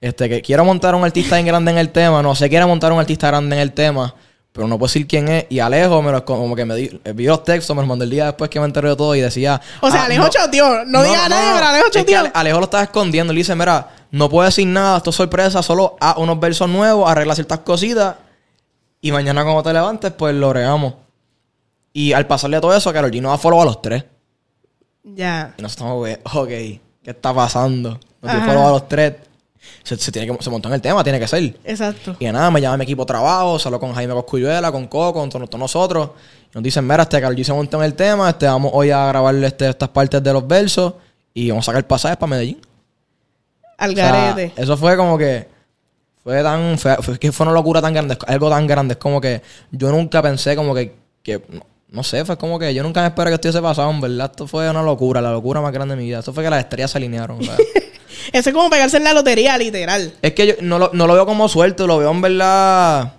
Este, 0.00 0.28
que 0.28 0.40
quiero 0.42 0.64
montar 0.64 0.94
un 0.94 1.02
artista 1.04 1.34
bien 1.36 1.46
grande 1.46 1.72
en 1.72 1.78
el 1.78 1.90
tema, 1.90 2.22
no 2.22 2.34
sé, 2.34 2.48
quiere 2.48 2.64
montar 2.64 2.92
un 2.92 3.00
artista 3.00 3.26
grande 3.26 3.56
en 3.56 3.62
el 3.62 3.72
tema, 3.72 4.14
pero 4.52 4.66
no 4.66 4.78
puedo 4.78 4.88
decir 4.88 5.06
quién 5.06 5.28
es. 5.28 5.46
Y 5.48 5.60
Alejo 5.60 6.02
me 6.02 6.10
lo, 6.12 6.24
como 6.24 6.54
que 6.56 6.64
me 6.64 6.74
di, 6.74 7.00
vi 7.14 7.26
los 7.26 7.44
textos, 7.44 7.74
me 7.76 7.82
los 7.82 7.88
mandó 7.88 8.04
el 8.04 8.10
día 8.10 8.26
después 8.26 8.50
que 8.50 8.58
me 8.58 8.66
enteré 8.66 8.88
de 8.88 8.96
todo 8.96 9.14
y 9.14 9.20
decía. 9.20 9.60
O 9.80 9.90
sea, 9.90 10.02
ah, 10.02 10.04
Alejo 10.06 10.28
choteó. 10.28 10.84
No, 10.84 11.02
diga 11.02 11.28
nada, 11.28 11.54
pero 11.54 11.66
Alejo 11.66 11.86
Es 11.86 11.92
que 11.92 11.98
choteó. 12.00 12.20
Ale- 12.20 12.30
Alejo 12.34 12.58
lo 12.58 12.64
estaba 12.64 12.82
escondiendo. 12.82 13.32
Le 13.32 13.38
dice, 13.38 13.54
mira, 13.54 13.88
no 14.10 14.28
puedo 14.28 14.44
decir 14.44 14.66
nada, 14.66 14.96
esto 14.98 15.10
es 15.10 15.16
sorpresa, 15.16 15.62
solo 15.62 15.96
a 16.00 16.18
unos 16.18 16.40
versos 16.40 16.68
nuevos, 16.68 17.08
arregla 17.08 17.34
ciertas 17.34 17.60
cositas. 17.60 18.16
Y 19.00 19.12
mañana 19.12 19.44
cuando 19.44 19.62
te 19.62 19.72
levantes, 19.72 20.12
pues 20.12 20.34
lo 20.34 20.52
regamos. 20.52 20.94
Y 21.92 22.12
al 22.12 22.26
pasarle 22.26 22.60
todo 22.60 22.74
eso, 22.76 22.92
nos 22.92 23.10
da 23.32 23.38
follow 23.38 23.62
a 23.62 23.64
los 23.64 23.80
tres. 23.82 24.04
Ya. 25.02 25.54
Y 25.56 25.62
nosotros 25.62 26.08
estamos, 26.08 26.36
ok, 26.42 26.48
¿qué 26.48 26.80
está 27.10 27.32
pasando? 27.34 27.98
Nos 28.20 28.32
dio 28.32 28.44
follow 28.44 28.66
a 28.66 28.70
los 28.72 28.88
tres. 28.88 29.14
Se, 29.82 29.96
se 29.96 30.12
tiene 30.12 30.36
que, 30.36 30.42
se 30.42 30.50
montó 30.50 30.68
en 30.68 30.74
el 30.74 30.80
tema, 30.80 31.02
tiene 31.04 31.18
que 31.18 31.28
ser. 31.28 31.58
Exacto. 31.64 32.16
Y 32.18 32.26
nada, 32.26 32.50
me 32.50 32.60
llama 32.60 32.78
mi 32.78 32.84
equipo 32.84 33.02
de 33.02 33.06
trabajo, 33.06 33.58
salgo 33.58 33.78
con 33.80 33.92
Jaime 33.92 34.14
Coscuyuela, 34.14 34.72
con 34.72 34.86
Coco, 34.86 35.20
con 35.20 35.30
todos, 35.30 35.58
nosotros. 35.58 36.10
Y 36.50 36.54
nos 36.54 36.62
dicen, 36.62 36.86
mira, 36.86 37.02
este 37.02 37.20
Karol 37.20 37.36
G 37.36 37.44
se 37.44 37.52
montó 37.52 37.78
en 37.78 37.84
el 37.84 37.94
tema, 37.94 38.30
este, 38.30 38.46
vamos 38.46 38.70
hoy 38.74 38.90
a 38.90 39.06
grabar 39.06 39.34
este, 39.36 39.68
estas 39.68 39.88
partes 39.90 40.22
de 40.22 40.32
los 40.32 40.46
versos 40.46 40.94
y 41.34 41.50
vamos 41.50 41.66
a 41.66 41.72
sacar 41.72 41.86
pasajes 41.86 42.16
para 42.16 42.30
Medellín. 42.30 42.60
Al 43.78 43.92
O 43.92 43.94
sea, 43.94 44.12
garete. 44.12 44.52
eso 44.60 44.76
fue 44.76 44.96
como 44.96 45.16
que 45.16 45.48
fue 46.22 46.42
tan 46.42 46.78
fue, 46.78 46.96
fue 46.96 47.18
que 47.18 47.32
fue 47.32 47.46
una 47.46 47.54
locura 47.54 47.80
tan 47.80 47.94
grande, 47.94 48.16
algo 48.26 48.50
tan 48.50 48.66
grande, 48.66 48.92
es 48.92 48.98
como 48.98 49.20
que 49.20 49.40
yo 49.70 49.90
nunca 49.90 50.20
pensé 50.20 50.54
como 50.54 50.74
que, 50.74 50.94
que 51.22 51.42
no, 51.48 51.64
no 51.88 52.04
sé, 52.04 52.24
fue 52.24 52.36
como 52.36 52.58
que 52.58 52.72
yo 52.72 52.82
nunca 52.82 53.00
me 53.00 53.08
esperé 53.08 53.30
que 53.30 53.34
esto 53.34 53.48
hubiese 53.48 53.62
pasado, 53.62 53.90
en 53.90 54.00
verdad, 54.00 54.30
esto 54.30 54.46
fue 54.46 54.68
una 54.70 54.82
locura, 54.82 55.20
la 55.20 55.32
locura 55.32 55.60
más 55.60 55.72
grande 55.72 55.96
de 55.96 56.00
mi 56.00 56.06
vida. 56.06 56.20
Esto 56.20 56.32
fue 56.32 56.44
que 56.44 56.50
las 56.50 56.60
estrellas 56.60 56.90
se 56.90 56.98
alinearon, 56.98 57.40
o 57.40 57.42
sea. 57.42 57.56
Eso 58.32 58.50
es 58.50 58.54
como 58.54 58.70
pegarse 58.70 58.96
en 58.96 59.04
la 59.04 59.12
lotería, 59.12 59.56
literal. 59.58 60.14
Es 60.22 60.32
que 60.32 60.46
yo 60.46 60.54
no 60.60 60.78
lo, 60.78 60.90
no 60.92 61.06
lo 61.06 61.14
veo 61.14 61.26
como 61.26 61.48
suerte, 61.48 61.86
lo 61.86 61.98
veo 61.98 62.10
en 62.10 62.20
verdad 62.20 63.12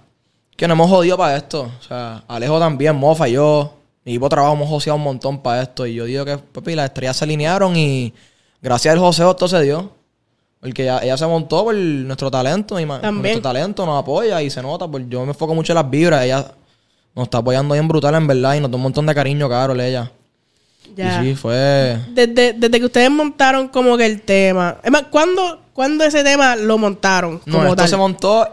que 0.61 0.67
nos 0.67 0.75
hemos 0.75 0.91
jodido 0.91 1.17
para 1.17 1.37
esto. 1.37 1.71
O 1.79 1.83
sea, 1.83 2.23
Alejo 2.27 2.59
también, 2.59 2.95
Mofa 2.95 3.27
y 3.27 3.31
yo. 3.31 3.73
Mi 4.05 4.11
equipo 4.11 4.25
de 4.25 4.29
trabajo 4.29 4.53
hemos 4.53 4.69
joseado 4.69 4.97
un 4.97 5.03
montón 5.03 5.41
para 5.41 5.63
esto. 5.63 5.87
Y 5.87 5.95
yo 5.95 6.05
digo 6.05 6.23
que, 6.23 6.37
papi, 6.37 6.75
las 6.75 6.85
estrellas 6.85 7.17
se 7.17 7.23
alinearon 7.23 7.75
y 7.75 8.13
gracias 8.61 8.93
al 8.93 8.99
joseo 8.99 9.31
esto 9.31 9.47
se 9.47 9.59
dio. 9.63 9.91
Porque 10.59 10.83
ella, 10.83 10.99
ella 11.01 11.17
se 11.17 11.25
montó 11.25 11.63
por 11.63 11.73
nuestro 11.73 12.29
talento. 12.29 12.79
Y 12.79 12.85
También. 12.85 13.21
nuestro 13.21 13.41
talento 13.41 13.87
nos 13.87 13.99
apoya 13.99 14.39
y 14.43 14.51
se 14.51 14.61
nota. 14.61 14.87
Pues 14.87 15.03
yo 15.09 15.21
me 15.21 15.29
enfoco 15.29 15.55
mucho 15.55 15.73
en 15.73 15.77
las 15.77 15.89
vibras. 15.89 16.23
Ella 16.25 16.51
nos 17.15 17.23
está 17.23 17.39
apoyando 17.39 17.73
bien 17.73 17.87
brutal, 17.87 18.13
en 18.13 18.27
verdad. 18.27 18.53
Y 18.53 18.59
nos 18.59 18.69
da 18.69 18.75
un 18.75 18.83
montón 18.83 19.07
de 19.07 19.15
cariño, 19.15 19.49
Carol, 19.49 19.81
ella. 19.81 20.11
Ya. 20.95 21.23
Y 21.23 21.29
sí, 21.29 21.35
fue... 21.35 21.97
Desde, 22.09 22.53
desde 22.53 22.79
que 22.79 22.85
ustedes 22.85 23.09
montaron 23.11 23.67
como 23.69 23.97
que 23.97 24.05
el 24.05 24.21
tema. 24.21 24.77
Es 24.83 24.91
más, 24.91 25.03
¿cuándo, 25.11 25.61
¿cuándo 25.73 26.03
ese 26.03 26.23
tema 26.23 26.55
lo 26.55 26.77
montaron? 26.77 27.41
No, 27.45 27.63
esto 27.63 27.75
tal? 27.75 27.87
se 27.87 27.97
montó 27.97 28.47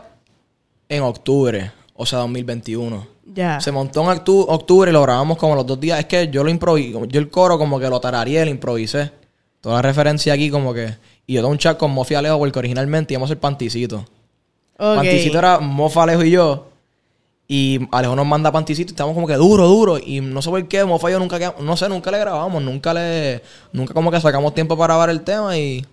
en 0.88 1.02
octubre. 1.02 1.72
O 1.94 2.06
sea, 2.06 2.20
2021. 2.20 3.06
Ya. 3.34 3.60
Se 3.60 3.70
montó 3.72 4.00
en 4.02 4.18
octu- 4.18 4.44
octubre 4.48 4.90
y 4.90 4.92
lo 4.94 5.02
grabamos 5.02 5.36
como 5.36 5.54
los 5.54 5.66
dos 5.66 5.78
días. 5.80 5.98
Es 5.98 6.06
que 6.06 6.28
yo 6.28 6.42
lo 6.44 6.50
improvisé. 6.50 6.92
Yo 7.08 7.20
el 7.20 7.28
coro 7.30 7.58
como 7.58 7.78
que 7.78 7.88
lo 7.88 8.00
tarareé, 8.00 8.44
lo 8.44 8.50
improvisé. 8.50 9.10
Toda 9.60 9.76
la 9.76 9.82
referencia 9.82 10.32
aquí 10.32 10.50
como 10.50 10.72
que... 10.72 10.94
Y 11.26 11.34
yo 11.34 11.40
tengo 11.40 11.50
un 11.50 11.58
chat 11.58 11.76
con 11.76 11.90
Mofi 11.90 12.14
Alejo 12.14 12.38
porque 12.38 12.58
originalmente 12.58 13.12
íbamos 13.14 13.28
a 13.28 13.32
hacer 13.32 13.40
Panticito. 13.40 13.96
Ok. 14.78 14.96
Panticito 14.96 15.38
era 15.38 15.58
Mofa 15.58 16.04
Alejo 16.04 16.22
y 16.22 16.30
yo. 16.30 16.67
Y 17.50 17.80
Alejo 17.92 18.14
nos 18.14 18.26
manda 18.26 18.52
Panticito 18.52 18.90
y 18.90 18.92
estamos 18.92 19.14
como 19.14 19.26
que 19.26 19.34
duro, 19.34 19.66
duro. 19.66 19.98
Y 19.98 20.20
no 20.20 20.42
sé 20.42 20.50
por 20.50 20.68
qué, 20.68 20.84
Mofa 20.84 21.08
y 21.08 21.12
yo 21.12 21.18
nunca... 21.18 21.38
quedamos- 21.38 21.62
No 21.62 21.76
sé, 21.78 21.88
nunca 21.88 22.10
le 22.10 22.18
grabamos. 22.18 22.62
Nunca 22.62 22.92
le... 22.92 23.42
Nunca 23.72 23.94
como 23.94 24.10
que 24.10 24.20
sacamos 24.20 24.52
tiempo 24.54 24.76
para 24.76 24.92
grabar 24.94 25.08
el 25.10 25.22
tema 25.22 25.56
y... 25.56 25.84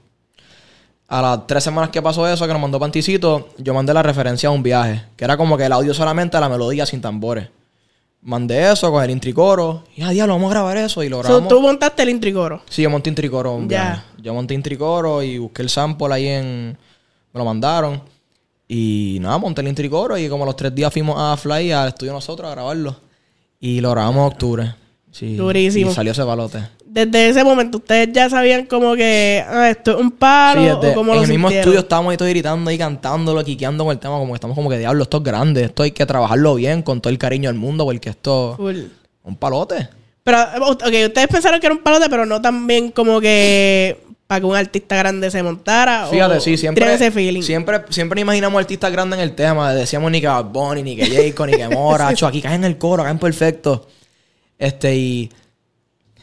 A 1.08 1.22
las 1.22 1.48
tres 1.48 1.64
semanas 1.64 1.92
que 1.92 2.02
pasó 2.02 2.28
eso, 2.28 2.46
que 2.48 2.52
nos 2.52 2.62
mandó 2.62 2.80
Panticito, 2.80 3.50
yo 3.58 3.74
mandé 3.74 3.94
la 3.94 4.04
referencia 4.04 4.50
a 4.50 4.52
un 4.52 4.64
viaje. 4.64 5.04
Que 5.16 5.24
era 5.24 5.38
como 5.38 5.56
que 5.56 5.66
el 5.66 5.72
audio 5.72 5.94
solamente 5.94 6.36
a 6.36 6.40
la 6.42 6.50
melodía 6.50 6.86
sin 6.86 7.00
tambores. 7.00 7.48
Mandé 8.24 8.72
eso 8.72 8.92
con 8.92 9.04
el 9.04 9.12
intricoro. 9.12 9.84
Y 9.96 10.02
ah, 10.02 10.10
diablo, 10.10 10.34
vamos 10.34 10.50
a 10.50 10.56
grabar 10.56 10.76
eso. 10.78 11.04
Y 11.04 11.10
lo 11.10 11.18
So, 11.18 11.24
grabamos. 11.24 11.48
tú 11.48 11.62
montaste 11.62 12.02
el 12.04 12.10
intricoro. 12.10 12.64
Sí, 12.68 12.82
yo 12.82 12.90
monté 12.90 13.10
intricoro. 13.12 13.62
Ya. 13.68 14.04
Yo 14.18 14.34
monté 14.34 14.56
intricoro 14.56 15.22
y 15.24 15.38
busqué 15.38 15.62
el 15.62 15.70
sample 15.70 16.12
ahí 16.14 16.28
en... 16.28 16.78
Me 17.32 17.38
lo 17.40 17.46
mandaron. 17.46 18.02
Y 18.68 19.18
nada, 19.22 19.38
monté 19.38 19.62
el 19.62 19.68
intricoro 19.68 20.18
y 20.18 20.28
como 20.28 20.44
a 20.44 20.48
los 20.48 20.56
tres 20.56 20.74
días 20.74 20.92
fuimos 20.92 21.16
a 21.20 21.38
Fly 21.38 21.72
al 21.72 21.90
estudio 21.90 22.14
nosotros 22.14 22.48
a 22.50 22.52
grabarlo. 22.52 22.96
Y 23.60 23.80
lo 23.82 23.92
grabamos 23.92 24.22
en 24.28 24.34
octubre. 24.34 24.76
Sí. 25.12 25.36
Durísimo. 25.36 25.92
Y 25.92 25.94
salió 25.94 26.12
ese 26.12 26.24
balote. 26.24 26.60
Desde 26.86 27.30
ese 27.30 27.44
momento, 27.44 27.78
¿ustedes 27.78 28.10
ya 28.14 28.30
sabían 28.30 28.66
como 28.66 28.96
que 28.96 29.44
ah, 29.48 29.70
esto 29.70 29.92
es 29.92 29.98
un 29.98 30.12
palo? 30.12 30.62
Sí, 30.62 30.70
o 30.70 30.80
desde- 30.80 30.96
cómo 30.96 31.12
en 31.12 31.18
lo 31.20 31.24
el 31.24 31.30
mismo 31.30 31.48
sintieron? 31.48 31.62
estudio 31.70 31.80
estábamos 31.82 32.12
ahí 32.12 32.18
todos 32.18 32.30
gritando 32.32 32.72
y 32.72 32.78
cantándolo, 32.78 33.44
quiqueando 33.44 33.84
con 33.84 33.92
el 33.94 34.00
tema, 34.00 34.18
como 34.18 34.32
que 34.34 34.36
estamos 34.36 34.56
como 34.56 34.70
que 34.70 34.78
diablo, 34.78 35.04
esto 35.04 35.18
es 35.18 35.24
grande, 35.24 35.64
esto 35.66 35.84
hay 35.84 35.92
que 35.92 36.06
trabajarlo 36.06 36.56
bien, 36.56 36.82
con 36.84 37.02
todo 37.02 37.12
el 37.12 37.18
cariño 37.18 37.50
del 37.50 37.58
mundo, 37.60 37.84
porque 37.86 38.10
esto 38.10 38.56
Full. 38.58 38.76
es 38.78 38.86
un 39.24 39.36
palote. 39.36 39.90
Pero, 40.24 40.38
ok, 40.72 40.82
ustedes 41.08 41.28
pensaron 41.28 41.60
que 41.60 41.68
era 41.68 41.76
un 41.76 41.84
palote, 41.84 42.10
pero 42.10 42.26
no 42.26 42.42
tan 42.42 42.66
bien 42.66 42.92
como 42.92 43.20
que 43.22 44.05
para 44.28 44.40
que 44.40 44.46
un 44.48 44.56
artista 44.56 44.96
grande 44.96 45.30
se 45.30 45.44
montara. 45.44 46.08
Fíjate, 46.08 46.38
o 46.38 46.40
sí, 46.40 46.58
siempre, 46.58 46.82
tienen 46.84 46.96
ese 46.96 47.12
feeling. 47.12 47.42
siempre, 47.42 47.82
siempre 47.90 48.22
imaginamos 48.22 48.60
artistas 48.60 48.92
grandes 48.92 49.20
en 49.20 49.24
el 49.24 49.36
tema, 49.36 49.74
decíamos 49.74 50.12
ni 50.12 50.20
que 50.22 50.28
Bad 50.28 50.46
Bunny, 50.46 50.82
ni 50.84 50.96
que 50.96 51.06
Jacob, 51.08 51.48
ni 51.48 51.58
que 51.58 51.68
Mora, 51.70 52.08
Acho, 52.10 52.26
aquí 52.28 52.42
caen 52.42 52.64
en 52.64 52.72
el 52.72 52.78
coro, 52.78 53.04
caen 53.04 53.20
perfecto. 53.20 53.88
Este, 54.58 54.96
y 54.96 55.32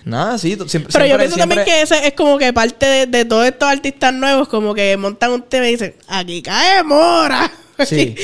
nada, 0.04 0.36
sí, 0.38 0.56
siempre, 0.66 0.92
Pero 0.92 1.06
yo 1.06 1.16
siempre- 1.16 1.18
pienso 1.18 1.36
también 1.38 1.64
que 1.64 1.82
ese 1.82 2.06
es 2.08 2.14
como 2.14 2.38
que 2.38 2.52
parte 2.52 2.86
de, 2.86 3.06
de 3.06 3.24
todos 3.24 3.46
estos 3.46 3.68
artistas 3.68 4.12
nuevos, 4.12 4.48
como 4.48 4.74
que 4.74 4.96
montan 4.96 5.30
un 5.32 5.42
tema 5.42 5.68
y 5.68 5.72
dicen, 5.72 5.94
aquí 6.08 6.42
cae 6.42 6.82
Mora. 6.82 7.50
Sí. 7.86 8.14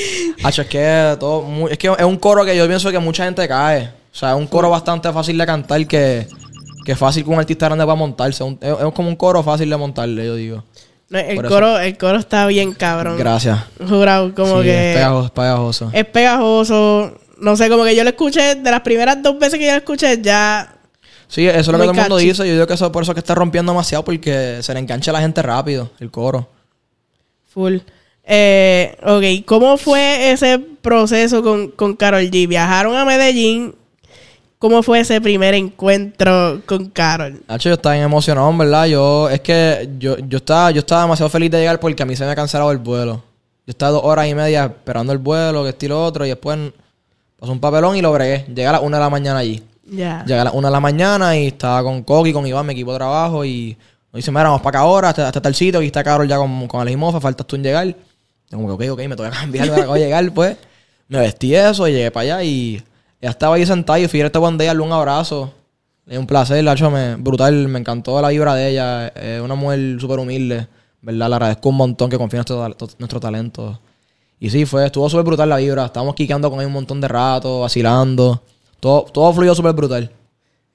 Hacho, 0.43 0.61
es 0.61 0.67
que 0.69 1.17
todo, 1.19 1.67
es 1.69 1.77
que 1.77 1.87
es 1.87 2.05
un 2.05 2.17
coro 2.17 2.45
que 2.45 2.55
yo 2.55 2.65
pienso 2.67 2.91
que 2.91 2.99
mucha 2.99 3.25
gente 3.25 3.45
cae. 3.47 3.87
O 4.11 4.15
sea, 4.15 4.29
es 4.31 4.35
un 4.37 4.47
coro 4.47 4.69
bastante 4.69 5.11
fácil 5.11 5.37
de 5.37 5.45
cantar 5.45 5.85
que, 5.85 6.27
que 6.89 6.95
fácil 6.95 7.23
que 7.23 7.29
un 7.29 7.37
artista 7.39 7.67
grande 7.67 7.85
va 7.85 7.93
a 7.93 7.95
montarse. 7.95 8.43
Un- 8.43 8.57
es, 8.61 8.71
es 8.73 8.93
como 8.93 9.09
un 9.09 9.15
coro 9.15 9.43
fácil 9.43 9.69
de 9.69 9.77
montarle, 9.77 10.25
yo 10.25 10.35
digo. 10.35 10.63
No, 11.09 11.19
el, 11.19 11.39
eso. 11.39 11.47
coro, 11.47 11.79
el 11.79 11.97
coro 11.97 12.17
está 12.17 12.45
bien 12.47 12.73
cabrón. 12.73 13.17
Gracias. 13.17 13.59
Jurado, 13.87 14.33
como 14.35 14.57
Sí, 14.59 14.63
que 14.65 14.89
es 14.91 14.95
pegajoso. 14.97 15.25
es 15.25 15.31
pegajoso. 15.31 15.89
es 15.93 16.05
pegajoso. 16.05 17.17
No 17.39 17.55
sé, 17.55 17.69
como 17.69 17.83
que 17.83 17.95
yo 17.95 18.03
lo 18.03 18.09
escuché, 18.09 18.55
de 18.55 18.71
las 18.71 18.81
primeras 18.81 19.21
dos 19.23 19.37
veces 19.39 19.57
que 19.59 19.65
yo 19.65 19.71
lo 19.71 19.77
escuché, 19.77 20.19
ya 20.21 20.75
Sí, 21.27 21.47
eso 21.47 21.59
es 21.59 21.67
lo 21.67 21.73
que 21.73 21.79
todo 21.83 21.91
el 21.91 21.97
mundo 21.97 22.17
dice. 22.17 22.45
Yo 22.47 22.53
digo 22.53 22.65
que 22.67 22.73
eso 22.73 22.85
es 22.87 22.91
por 22.91 23.03
eso 23.03 23.13
que 23.13 23.19
está 23.19 23.35
rompiendo 23.35 23.71
demasiado 23.71 24.03
porque 24.03 24.59
se 24.61 24.73
le 24.73 24.79
engancha 24.79 25.11
a 25.11 25.13
la 25.13 25.21
gente 25.21 25.41
rápido, 25.43 25.91
el 25.99 26.09
coro. 26.11 26.49
full. 27.53 27.77
Eh, 28.31 28.95
ok, 29.03 29.45
¿cómo 29.45 29.77
fue 29.77 30.31
ese 30.31 30.59
proceso 30.59 31.41
con, 31.41 31.69
con 31.69 31.95
Carol 31.95 32.21
G? 32.29 32.47
Viajaron 32.47 32.95
a 32.95 33.03
Medellín. 33.05 33.73
¿Cómo 34.59 34.83
fue 34.83 34.99
ese 34.99 35.21
primer 35.21 35.53
encuentro 35.53 36.61
con 36.65 36.89
Carol? 36.89 37.41
Nacho, 37.47 37.69
yo 37.69 37.75
estaba 37.75 37.95
bien 37.95 38.03
emocionado, 38.03 38.55
verdad. 38.57 38.87
Yo, 38.87 39.29
es 39.29 39.39
que 39.39 39.89
yo, 39.97 40.17
yo 40.17 40.39
estaba, 40.39 40.69
yo 40.71 40.79
estaba 40.79 41.03
demasiado 41.03 41.29
feliz 41.29 41.49
de 41.49 41.59
llegar 41.59 41.79
porque 41.79 42.03
a 42.03 42.05
mí 42.05 42.13
se 42.17 42.25
me 42.25 42.31
ha 42.31 42.35
cancelado 42.35 42.69
el 42.73 42.77
vuelo. 42.77 43.23
Yo 43.65 43.71
estaba 43.71 43.93
dos 43.93 44.01
horas 44.03 44.27
y 44.27 44.35
media 44.35 44.65
esperando 44.65 45.13
el 45.13 45.17
vuelo, 45.17 45.63
que 45.63 45.69
estilo 45.69 46.03
otro, 46.03 46.25
y 46.25 46.29
después 46.29 46.59
pasó 47.39 47.53
un 47.53 47.61
papelón 47.61 47.95
y 47.95 48.01
lo 48.01 48.11
bregué. 48.11 48.43
Llegué 48.49 48.67
a 48.67 48.73
las 48.73 48.81
una 48.81 48.97
de 48.97 49.03
la 49.05 49.09
mañana 49.09 49.39
allí. 49.39 49.63
Ya. 49.89 50.25
Llegué 50.25 50.41
a 50.41 50.43
las 50.43 50.53
una 50.53 50.67
de 50.67 50.73
la 50.73 50.81
mañana 50.81 51.37
y 51.37 51.47
estaba 51.47 51.81
con 51.81 52.03
Coqui, 52.03 52.33
con 52.33 52.45
Iván, 52.45 52.65
mi 52.65 52.73
equipo 52.73 52.91
de 52.91 52.97
trabajo, 52.97 53.45
y 53.45 53.77
nos 54.11 54.17
dicen, 54.17 54.33
mira, 54.33 54.43
vamos 54.49 54.61
para 54.61 54.79
acá 54.79 54.85
ahora, 54.85 55.09
hasta, 55.09 55.27
hasta 55.27 55.41
tal 55.41 55.55
sitio, 55.55 55.79
aquí 55.79 55.87
está 55.87 56.03
Carol 56.03 56.27
ya 56.27 56.35
con, 56.35 56.67
con 56.67 56.81
Alex 56.81 56.97
Mofa, 56.97 57.21
faltas 57.21 57.47
tú 57.47 57.55
en 57.55 57.63
llegar. 57.63 57.87
Yo 57.87 58.57
como 58.57 58.77
que, 58.77 58.89
ok, 58.89 58.99
ok, 58.99 59.07
me 59.07 59.15
toca 59.15 59.29
cambiar, 59.39 59.69
me 59.69 59.75
acabo 59.77 59.93
de 59.93 60.01
llegar, 60.01 60.29
pues. 60.33 60.57
Me 61.07 61.19
vestí 61.19 61.55
eso 61.55 61.87
y 61.87 61.93
llegué 61.93 62.11
para 62.11 62.35
allá 62.35 62.43
y 62.43 62.83
ella 63.21 63.31
estaba 63.31 63.55
ahí 63.55 63.65
sentada 63.65 63.99
y 63.99 64.07
fui 64.07 64.21
a 64.21 64.29
buen 64.39 64.57
día, 64.57 64.67
darle 64.67 64.83
un 64.83 64.91
abrazo. 64.91 65.53
Es 66.07 66.17
un 66.17 66.25
placer, 66.25 66.63
la 66.63 66.73
hecho, 66.73 66.89
me, 66.89 67.15
brutal, 67.15 67.67
me 67.67 67.79
encantó 67.79 68.19
la 68.21 68.29
vibra 68.29 68.55
de 68.55 68.69
ella. 68.69 69.07
Es 69.09 69.41
una 69.41 69.55
mujer 69.55 69.97
súper 69.99 70.19
humilde, 70.19 70.67
¿verdad? 71.01 71.29
Le 71.29 71.35
agradezco 71.35 71.69
un 71.69 71.75
montón 71.75 72.09
que 72.09 72.17
confíe 72.17 72.39
en 72.39 72.75
nuestro 72.97 73.19
talento. 73.19 73.79
Y 74.39 74.49
sí, 74.49 74.65
fue, 74.65 74.85
estuvo 74.85 75.09
súper 75.09 75.25
brutal 75.25 75.49
la 75.49 75.57
vibra. 75.57 75.85
Estábamos 75.85 76.15
quiqueando 76.15 76.49
con 76.49 76.59
ella 76.59 76.67
un 76.67 76.73
montón 76.73 77.01
de 77.01 77.07
rato, 77.07 77.59
vacilando. 77.59 78.41
Todo, 78.79 79.03
todo 79.03 79.33
fluyó 79.33 79.53
súper 79.53 79.73
brutal. 79.73 80.09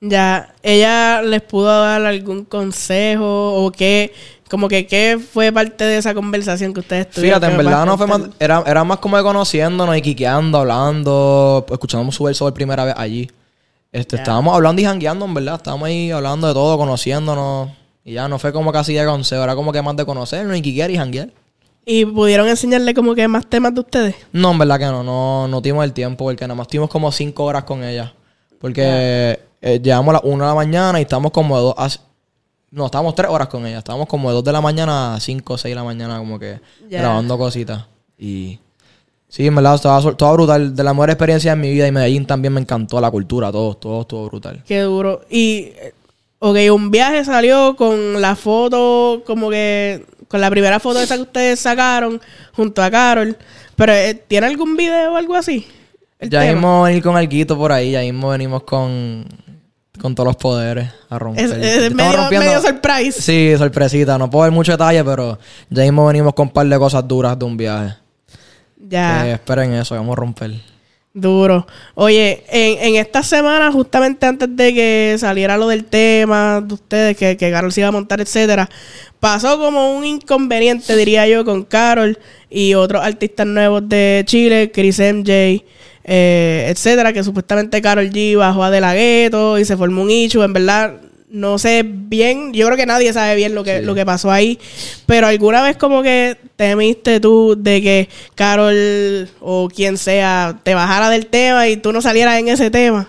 Ya, 0.01 0.55
ella 0.63 1.23
les 1.23 1.41
pudo 1.43 1.67
dar 1.81 2.05
algún 2.05 2.45
consejo 2.45 3.65
o 3.65 3.73
qué, 3.73 4.13
como 4.51 4.69
que 4.69 4.87
qué 4.87 5.19
fue 5.19 5.51
parte 5.51 5.85
de 5.85 5.97
esa 5.97 6.13
conversación 6.15 6.75
que 6.75 6.81
ustedes 6.81 7.11
tuvieron. 7.11 7.41
Fíjate, 7.41 7.53
en 7.53 7.65
verdad 7.65 7.87
no 7.87 7.97
fue 7.97 8.07
más, 8.07 8.21
era, 8.39 8.63
era 8.67 8.85
más 8.85 8.99
como 8.99 9.17
de 9.17 9.23
conociéndonos 9.23 9.97
y 9.97 10.03
quiqueando, 10.03 10.59
hablando, 10.59 11.65
escuchando 11.71 12.13
su 12.13 12.25
verso 12.25 12.45
por 12.45 12.53
primera 12.55 12.85
vez 12.85 12.95
allí. 12.97 13.31
Este, 13.93 14.17
Ya. 14.17 14.23
estábamos 14.23 14.55
hablando 14.55 14.83
y 14.83 14.85
jangueando, 14.85 15.25
en 15.25 15.35
verdad. 15.35 15.55
Estábamos 15.55 15.87
ahí 15.87 16.11
hablando 16.11 16.49
de 16.49 16.53
todo, 16.53 16.77
conociéndonos. 16.77 17.71
Y 18.05 18.13
ya 18.15 18.29
no 18.29 18.39
fue 18.39 18.53
como 18.53 18.73
casi 18.73 18.93
de 18.93 19.07
consejo, 19.07 19.43
era 19.43 19.55
como 19.55 19.73
que 19.73 19.81
más 19.81 19.97
de 19.97 20.05
conocernos 20.05 20.57
y 20.59 20.61
quiquear 20.63 20.91
y 20.91 20.97
janguear. 20.99 21.31
Y 21.87 22.05
pudieron 22.05 22.49
enseñarle 22.49 22.93
como 22.93 23.15
que 23.15 23.27
más 23.29 23.47
temas 23.47 23.73
de 23.75 23.81
ustedes. 23.81 24.15
No, 24.33 24.51
en 24.53 24.59
verdad 24.59 24.79
que 24.79 24.85
no, 24.87 25.03
no, 25.03 25.49
no 25.49 25.63
tuvimos 25.63 25.85
el 25.85 25.93
tiempo 25.93 26.25
porque 26.25 26.45
nada 26.45 26.55
más 26.57 26.69
tuvimos 26.69 26.91
como 26.91 27.11
cinco 27.13 27.45
horas 27.45 27.65
con 27.65 27.83
ella. 27.85 28.13
Porque 28.61 29.39
eh, 29.67 29.81
llegamos 29.83 30.11
a 30.11 30.13
las 30.19 30.25
una 30.25 30.45
de 30.45 30.51
la 30.51 30.55
mañana 30.55 30.99
y 30.99 31.03
estamos 31.03 31.33
como 31.33 31.57
de 31.57 31.63
dos 31.63 31.75
a... 31.79 31.89
No, 32.71 32.85
estábamos 32.85 33.15
tres 33.15 33.31
horas 33.31 33.49
con 33.49 33.65
ella. 33.67 33.79
Estábamos 33.79 34.07
como 34.07 34.29
de 34.29 34.35
dos 34.35 34.45
de 34.45 34.53
la 34.53 34.61
mañana 34.61 35.15
a 35.15 35.21
cinco 35.21 35.55
o 35.55 35.59
seis 35.59 35.71
de 35.73 35.77
la 35.77 35.85
mañana 35.85 36.19
como 36.19 36.39
que 36.39 36.61
grabando 36.91 37.39
cositas. 37.39 37.87
Y... 38.19 38.59
Sí, 39.27 39.47
en 39.47 39.55
verdad, 39.55 39.77
estaba, 39.77 39.99
estaba 40.11 40.33
brutal. 40.35 40.77
De 40.77 40.85
la 40.85 40.93
mejor 40.93 41.09
experiencia 41.09 41.53
de 41.53 41.57
mi 41.57 41.71
vida 41.71 41.89
y 41.89 41.93
Medellín 41.93 42.27
también 42.27 42.53
me 42.53 42.61
encantó 42.61 43.01
la 43.01 43.11
cultura, 43.11 43.51
todo, 43.51 43.75
todo 43.75 44.03
estuvo 44.03 44.27
brutal. 44.27 44.63
Qué 44.67 44.81
duro. 44.83 45.23
Y, 45.31 45.73
eh, 45.77 45.95
ok, 46.41 46.57
un 46.71 46.91
viaje 46.91 47.25
salió 47.25 47.75
con 47.75 48.21
la 48.21 48.37
foto, 48.37 49.23
como 49.25 49.49
que, 49.49 50.05
con 50.29 50.43
la 50.43 50.51
primera 50.51 50.79
foto 50.79 51.01
esa 51.01 51.17
que 51.17 51.23
ustedes 51.23 51.59
sacaron 51.59 52.21
junto 52.55 52.83
a 52.83 52.91
Carol. 52.91 53.37
Pero, 53.77 53.93
eh, 53.93 54.15
¿tiene 54.29 54.47
algún 54.47 54.77
video 54.77 55.15
o 55.15 55.17
algo 55.17 55.35
así? 55.35 55.67
El 56.19 56.29
ya 56.29 56.41
tema. 56.41 56.53
mismo 56.53 56.83
venir 56.83 57.03
con 57.03 57.17
alguito 57.17 57.57
por 57.57 57.73
ahí, 57.73 57.93
ya 57.93 58.01
mismo 58.03 58.29
venimos 58.29 58.63
con, 58.63 59.25
con 60.01 60.15
todos 60.15 60.27
los 60.29 60.37
poderes 60.37 60.89
a 61.09 61.19
romper. 61.19 61.45
Es, 61.45 61.93
medio, 61.95 62.13
rompiendo- 62.13 62.47
medio 62.47 62.61
surprise. 62.61 63.21
Sí, 63.23 63.55
sorpresita. 63.57 64.19
No 64.19 64.29
puedo 64.31 64.43
ver 64.45 64.53
mucho 64.53 64.73
detalle, 64.73 65.05
pero 65.05 65.39
ya 65.71 65.83
mismo 65.83 66.07
venimos 66.07 66.35
con 66.35 66.49
un 66.49 66.53
par 66.53 66.67
de 66.67 66.79
cosas 66.79 67.07
duras 67.07 67.39
de 67.39 67.45
un 67.45 67.57
viaje. 67.57 67.95
Ya. 68.77 69.27
Eh, 69.29 69.33
esperen 69.35 69.73
eso, 69.75 69.95
vamos 69.95 70.13
a 70.13 70.17
romper. 70.21 70.51
Duro. 71.17 71.65
Oye, 71.95 72.43
en, 72.49 72.89
en 72.89 73.01
esta 73.01 73.23
semana, 73.23 73.71
justamente 73.71 74.27
antes 74.27 74.49
de 74.57 74.75
que 74.75 75.17
saliera 75.17 75.57
lo 75.57 75.69
del 75.69 75.85
tema 75.85 76.61
de 76.61 76.75
ustedes, 76.75 77.17
que, 77.17 77.37
que 77.37 77.51
Carol 77.53 77.71
se 77.73 77.81
iba 77.83 77.89
a 77.89 77.93
montar, 77.93 78.21
etcétera, 78.21 78.69
pasó 79.21 79.57
como 79.61 79.97
un 79.97 80.05
inconveniente, 80.05 80.97
diría 80.97 81.27
yo, 81.29 81.45
con 81.45 81.63
Carol 81.63 82.19
y 82.51 82.75
otros 82.75 83.01
artistas 83.05 83.47
nuevos 83.47 83.89
de 83.89 84.25
Chile, 84.27 84.73
Chris 84.75 84.99
MJ, 84.99 85.63
eh, 86.05 86.67
etcétera, 86.69 87.13
que 87.13 87.25
supuestamente 87.25 87.81
Carol 87.83 88.11
G 88.11 88.37
bajó 88.37 88.63
a 88.63 88.71
De 88.71 88.81
La 88.81 88.95
Ghetto 88.95 89.59
y 89.59 89.65
se 89.65 89.77
formó 89.77 90.03
un 90.03 90.11
issue. 90.11 90.43
En 90.45 90.53
verdad, 90.53 90.95
no 91.29 91.59
sé 91.59 91.83
bien, 91.85 92.53
yo 92.53 92.67
creo 92.67 92.77
que 92.77 92.87
nadie 92.87 93.13
sabe 93.13 93.35
bien 93.35 93.55
lo 93.55 93.65
que, 93.65 93.81
Sí. 93.81 93.85
lo 93.85 93.95
que 93.95 94.07
pasó 94.07 94.31
ahí, 94.31 94.59
pero 95.07 95.27
alguna 95.27 95.63
vez 95.63 95.77
como 95.77 96.03
que 96.03 96.37
temiste 96.57 97.19
tú 97.19 97.57
de 97.59 97.83
que 97.83 98.09
Carol 98.37 99.29
o 99.41 99.69
quien 99.69 99.97
sea 99.99 100.59
te 100.63 100.75
bajara 100.75 101.11
del 101.11 101.27
tema 101.27 101.67
y 101.69 101.77
tú 101.77 101.93
no 101.93 102.01
salieras 102.01 102.39
en 102.39 102.49
ese 102.49 102.71
tema. 102.71 103.09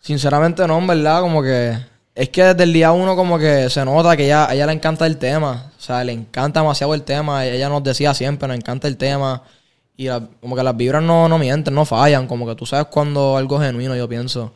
Sinceramente 0.00 0.66
no, 0.66 0.78
en 0.78 0.86
verdad, 0.86 1.20
como 1.20 1.42
que... 1.42 1.76
Es 2.14 2.28
que 2.28 2.42
desde 2.42 2.64
el 2.64 2.72
día 2.72 2.92
uno 2.92 3.16
como 3.16 3.38
que 3.38 3.70
se 3.70 3.82
nota 3.84 4.16
que 4.16 4.24
ella, 4.24 4.46
a 4.48 4.54
ella 4.54 4.66
le 4.66 4.72
encanta 4.72 5.06
el 5.06 5.16
tema. 5.16 5.70
O 5.78 5.80
sea, 5.80 6.04
le 6.04 6.12
encanta 6.12 6.60
demasiado 6.60 6.92
el 6.92 7.02
tema. 7.02 7.46
Ella 7.46 7.68
nos 7.68 7.82
decía 7.82 8.12
siempre, 8.14 8.46
nos 8.48 8.56
encanta 8.58 8.88
el 8.88 8.96
tema. 8.96 9.42
Y 10.00 10.04
la- 10.08 10.26
como 10.40 10.56
que 10.56 10.62
las 10.62 10.74
vibras 10.74 11.02
no, 11.02 11.28
no 11.28 11.38
mienten, 11.38 11.74
no 11.74 11.84
fallan. 11.84 12.26
Como 12.26 12.46
que 12.46 12.54
tú 12.54 12.64
sabes 12.64 12.86
cuando 12.90 13.36
algo 13.36 13.60
es 13.60 13.66
genuino, 13.68 13.94
yo 13.94 14.08
pienso. 14.08 14.52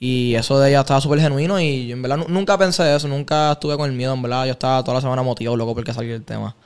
Y 0.00 0.34
eso 0.34 0.58
de 0.58 0.70
ella 0.70 0.80
estaba 0.80 1.00
súper 1.00 1.20
genuino 1.20 1.60
y 1.60 1.86
yo 1.86 1.92
en 1.94 2.02
verdad 2.02 2.16
nu- 2.16 2.26
nunca 2.28 2.58
pensé 2.58 2.96
eso. 2.96 3.06
Nunca 3.06 3.52
estuve 3.52 3.76
con 3.76 3.88
el 3.88 3.94
miedo, 3.96 4.14
en 4.14 4.22
verdad. 4.22 4.46
Yo 4.46 4.52
estaba 4.52 4.82
toda 4.82 4.96
la 4.96 5.00
semana 5.00 5.22
motivado, 5.22 5.56
loco, 5.56 5.74
porque 5.76 5.92
saliera 5.94 6.16
el 6.16 6.24
tema. 6.24 6.56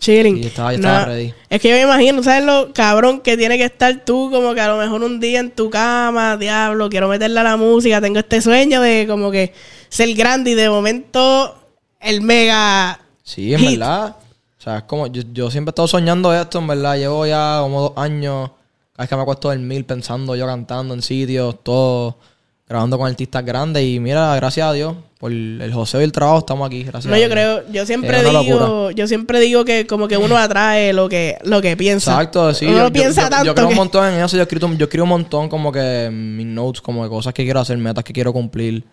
Chilling. 0.00 0.38
Y 0.38 0.46
estaba- 0.46 0.72
yo 0.72 0.76
estaba 0.76 1.04
ready. 1.04 1.34
Es 1.50 1.60
que 1.60 1.68
yo 1.68 1.74
me 1.74 1.82
imagino, 1.82 2.22
¿sabes 2.22 2.44
lo 2.46 2.72
cabrón 2.72 3.20
que 3.20 3.36
tiene 3.36 3.58
que 3.58 3.64
estar 3.64 4.02
tú? 4.04 4.30
Como 4.32 4.54
que 4.54 4.60
a 4.62 4.68
lo 4.68 4.78
mejor 4.78 5.02
un 5.02 5.20
día 5.20 5.40
en 5.40 5.50
tu 5.50 5.68
cama, 5.68 6.38
diablo, 6.38 6.88
quiero 6.88 7.06
meterle 7.08 7.40
a 7.40 7.42
la 7.42 7.56
música, 7.58 8.00
tengo 8.00 8.18
este 8.20 8.40
sueño 8.40 8.80
de 8.80 9.04
como 9.06 9.30
que 9.30 9.52
ser 9.90 10.14
grande 10.14 10.52
y 10.52 10.54
de 10.54 10.70
momento 10.70 11.54
el 12.00 12.22
mega 12.22 12.98
Sí, 13.24 13.52
en 13.52 13.60
hit. 13.60 13.78
verdad. 13.78 14.16
O 14.58 14.62
sea, 14.62 14.78
es 14.78 14.82
como, 14.84 15.06
yo, 15.06 15.22
yo 15.32 15.50
siempre 15.50 15.70
he 15.70 15.72
estado 15.72 15.86
soñando 15.88 16.34
esto, 16.34 16.58
en 16.58 16.66
verdad. 16.66 16.96
Llevo 16.96 17.24
ya 17.26 17.58
como 17.62 17.80
dos 17.80 17.92
años, 17.96 18.50
cada 18.92 19.04
vez 19.04 19.08
que 19.08 19.16
me 19.16 19.22
acuesto 19.22 19.48
dormir, 19.48 19.86
pensando 19.86 20.34
yo 20.34 20.46
cantando 20.46 20.94
en 20.94 21.02
sitios, 21.02 21.56
todo, 21.62 22.16
grabando 22.68 22.98
con 22.98 23.06
artistas 23.08 23.44
grandes. 23.44 23.84
Y 23.84 24.00
mira, 24.00 24.34
gracias 24.34 24.66
a 24.66 24.72
Dios, 24.72 24.96
por 25.20 25.30
el 25.30 25.70
joseo 25.72 26.00
y 26.00 26.04
el 26.04 26.10
trabajo, 26.12 26.40
estamos 26.40 26.66
aquí. 26.66 26.82
Gracias 26.82 27.06
No, 27.06 27.14
a 27.14 27.18
yo 27.18 27.26
Dios. 27.26 27.32
creo, 27.32 27.72
yo 27.72 27.86
siempre 27.86 28.22
digo, 28.24 28.90
yo 28.90 29.06
siempre 29.06 29.38
digo 29.40 29.64
que 29.64 29.86
como 29.86 30.08
que 30.08 30.16
uno 30.16 30.36
atrae 30.36 30.92
lo 30.92 31.08
que, 31.08 31.38
lo 31.44 31.62
que 31.62 31.76
piensa. 31.76 32.10
Exacto, 32.14 32.52
sí. 32.52 32.66
Uno 32.66 32.78
yo, 32.78 32.84
yo- 32.86 32.92
piensa 32.92 33.22
yo- 33.24 33.28
tanto 33.30 33.46
yo 33.46 33.54
creo 33.54 33.66
que- 33.68 33.72
un 33.74 33.78
montón 33.78 34.12
en 34.12 34.20
eso. 34.24 34.36
Yo, 34.36 34.40
he 34.40 34.42
escrito, 34.42 34.68
yo 34.74 34.84
escribo 34.86 35.04
un 35.04 35.10
montón 35.10 35.48
como 35.48 35.70
que 35.70 36.08
mis 36.12 36.46
notes, 36.46 36.80
como 36.80 37.04
de 37.04 37.10
cosas 37.10 37.32
que 37.32 37.44
quiero 37.44 37.60
hacer, 37.60 37.78
metas 37.78 38.02
que 38.02 38.12
quiero 38.12 38.32
cumplir. 38.32 38.84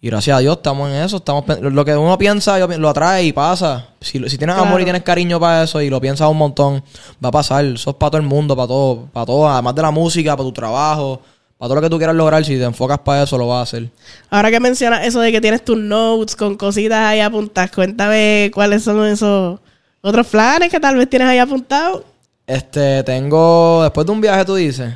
Y 0.00 0.08
gracias 0.08 0.36
a 0.36 0.40
Dios 0.40 0.56
estamos 0.56 0.90
en 0.90 0.96
eso. 0.96 1.16
Estamos, 1.16 1.44
lo 1.60 1.84
que 1.84 1.96
uno 1.96 2.18
piensa 2.18 2.58
lo 2.58 2.88
atrae 2.88 3.24
y 3.24 3.32
pasa. 3.32 3.88
Si, 4.00 4.28
si 4.28 4.38
tienes 4.38 4.56
amor 4.56 4.80
y 4.80 4.84
tienes 4.84 5.02
cariño 5.02 5.40
para 5.40 5.64
eso 5.64 5.80
y 5.80 5.88
lo 5.88 6.00
piensas 6.00 6.28
un 6.28 6.36
montón, 6.36 6.84
va 7.24 7.28
a 7.28 7.32
pasar. 7.32 7.64
Eso 7.64 7.90
es 7.90 7.96
para 7.96 8.10
todo 8.10 8.20
el 8.20 8.26
mundo, 8.26 8.54
para 8.54 8.68
todo, 8.68 9.08
para 9.12 9.26
todo. 9.26 9.48
Además 9.48 9.74
de 9.74 9.82
la 9.82 9.90
música, 9.90 10.36
para 10.36 10.46
tu 10.46 10.52
trabajo, 10.52 11.20
para 11.56 11.68
todo 11.68 11.76
lo 11.76 11.82
que 11.82 11.90
tú 11.90 11.96
quieras 11.96 12.14
lograr. 12.14 12.44
Si 12.44 12.56
te 12.56 12.64
enfocas 12.64 12.98
para 12.98 13.22
eso, 13.22 13.38
lo 13.38 13.48
vas 13.48 13.58
a 13.58 13.62
hacer. 13.62 13.88
Ahora 14.28 14.50
que 14.50 14.60
mencionas 14.60 15.06
eso 15.06 15.20
de 15.20 15.32
que 15.32 15.40
tienes 15.40 15.64
tus 15.64 15.78
notes 15.78 16.36
con 16.36 16.56
cositas 16.56 16.98
ahí 16.98 17.20
apuntadas, 17.20 17.70
cuéntame 17.70 18.50
cuáles 18.52 18.84
son 18.84 19.04
esos 19.06 19.60
otros 20.02 20.26
planes 20.26 20.70
que 20.70 20.78
tal 20.78 20.96
vez 20.96 21.08
tienes 21.08 21.26
ahí 21.26 21.38
apuntados. 21.38 22.04
Este, 22.46 23.02
tengo, 23.02 23.82
después 23.82 24.06
de 24.06 24.12
un 24.12 24.20
viaje, 24.20 24.44
tú 24.44 24.54
dices. 24.54 24.94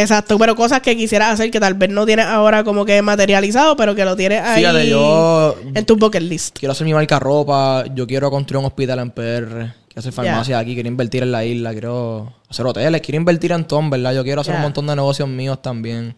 Exacto, 0.00 0.38
pero 0.38 0.56
cosas 0.56 0.80
que 0.80 0.96
quisieras 0.96 1.32
hacer 1.32 1.50
que 1.50 1.60
tal 1.60 1.74
vez 1.74 1.90
no 1.90 2.06
tienes 2.06 2.26
ahora 2.26 2.64
como 2.64 2.84
que 2.84 3.00
materializado, 3.02 3.76
pero 3.76 3.94
que 3.94 4.04
lo 4.04 4.16
tienes 4.16 4.42
ahí 4.42 4.62
Fíjate, 4.62 4.88
yo 4.88 5.56
en 5.74 5.84
tu 5.84 5.96
bucket 5.96 6.22
list. 6.22 6.58
quiero 6.58 6.72
hacer 6.72 6.86
mi 6.86 6.94
marca 6.94 7.18
ropa, 7.18 7.84
yo 7.94 8.06
quiero 8.06 8.30
construir 8.30 8.60
un 8.60 8.66
hospital 8.66 8.98
en 9.00 9.10
PR, 9.10 9.48
quiero 9.88 9.98
hacer 9.98 10.12
farmacia 10.12 10.58
aquí, 10.58 10.74
quiero 10.74 10.88
invertir 10.88 11.22
en 11.22 11.32
la 11.32 11.44
isla, 11.44 11.72
quiero 11.72 12.32
hacer 12.48 12.66
hoteles, 12.66 13.00
quiero 13.00 13.16
invertir 13.16 13.52
en 13.52 13.64
todo, 13.64 13.88
¿verdad? 13.90 14.14
Yo 14.14 14.22
quiero 14.24 14.40
hacer 14.40 14.54
un 14.54 14.62
montón 14.62 14.86
de 14.86 14.96
negocios 14.96 15.28
míos 15.28 15.60
también. 15.62 16.14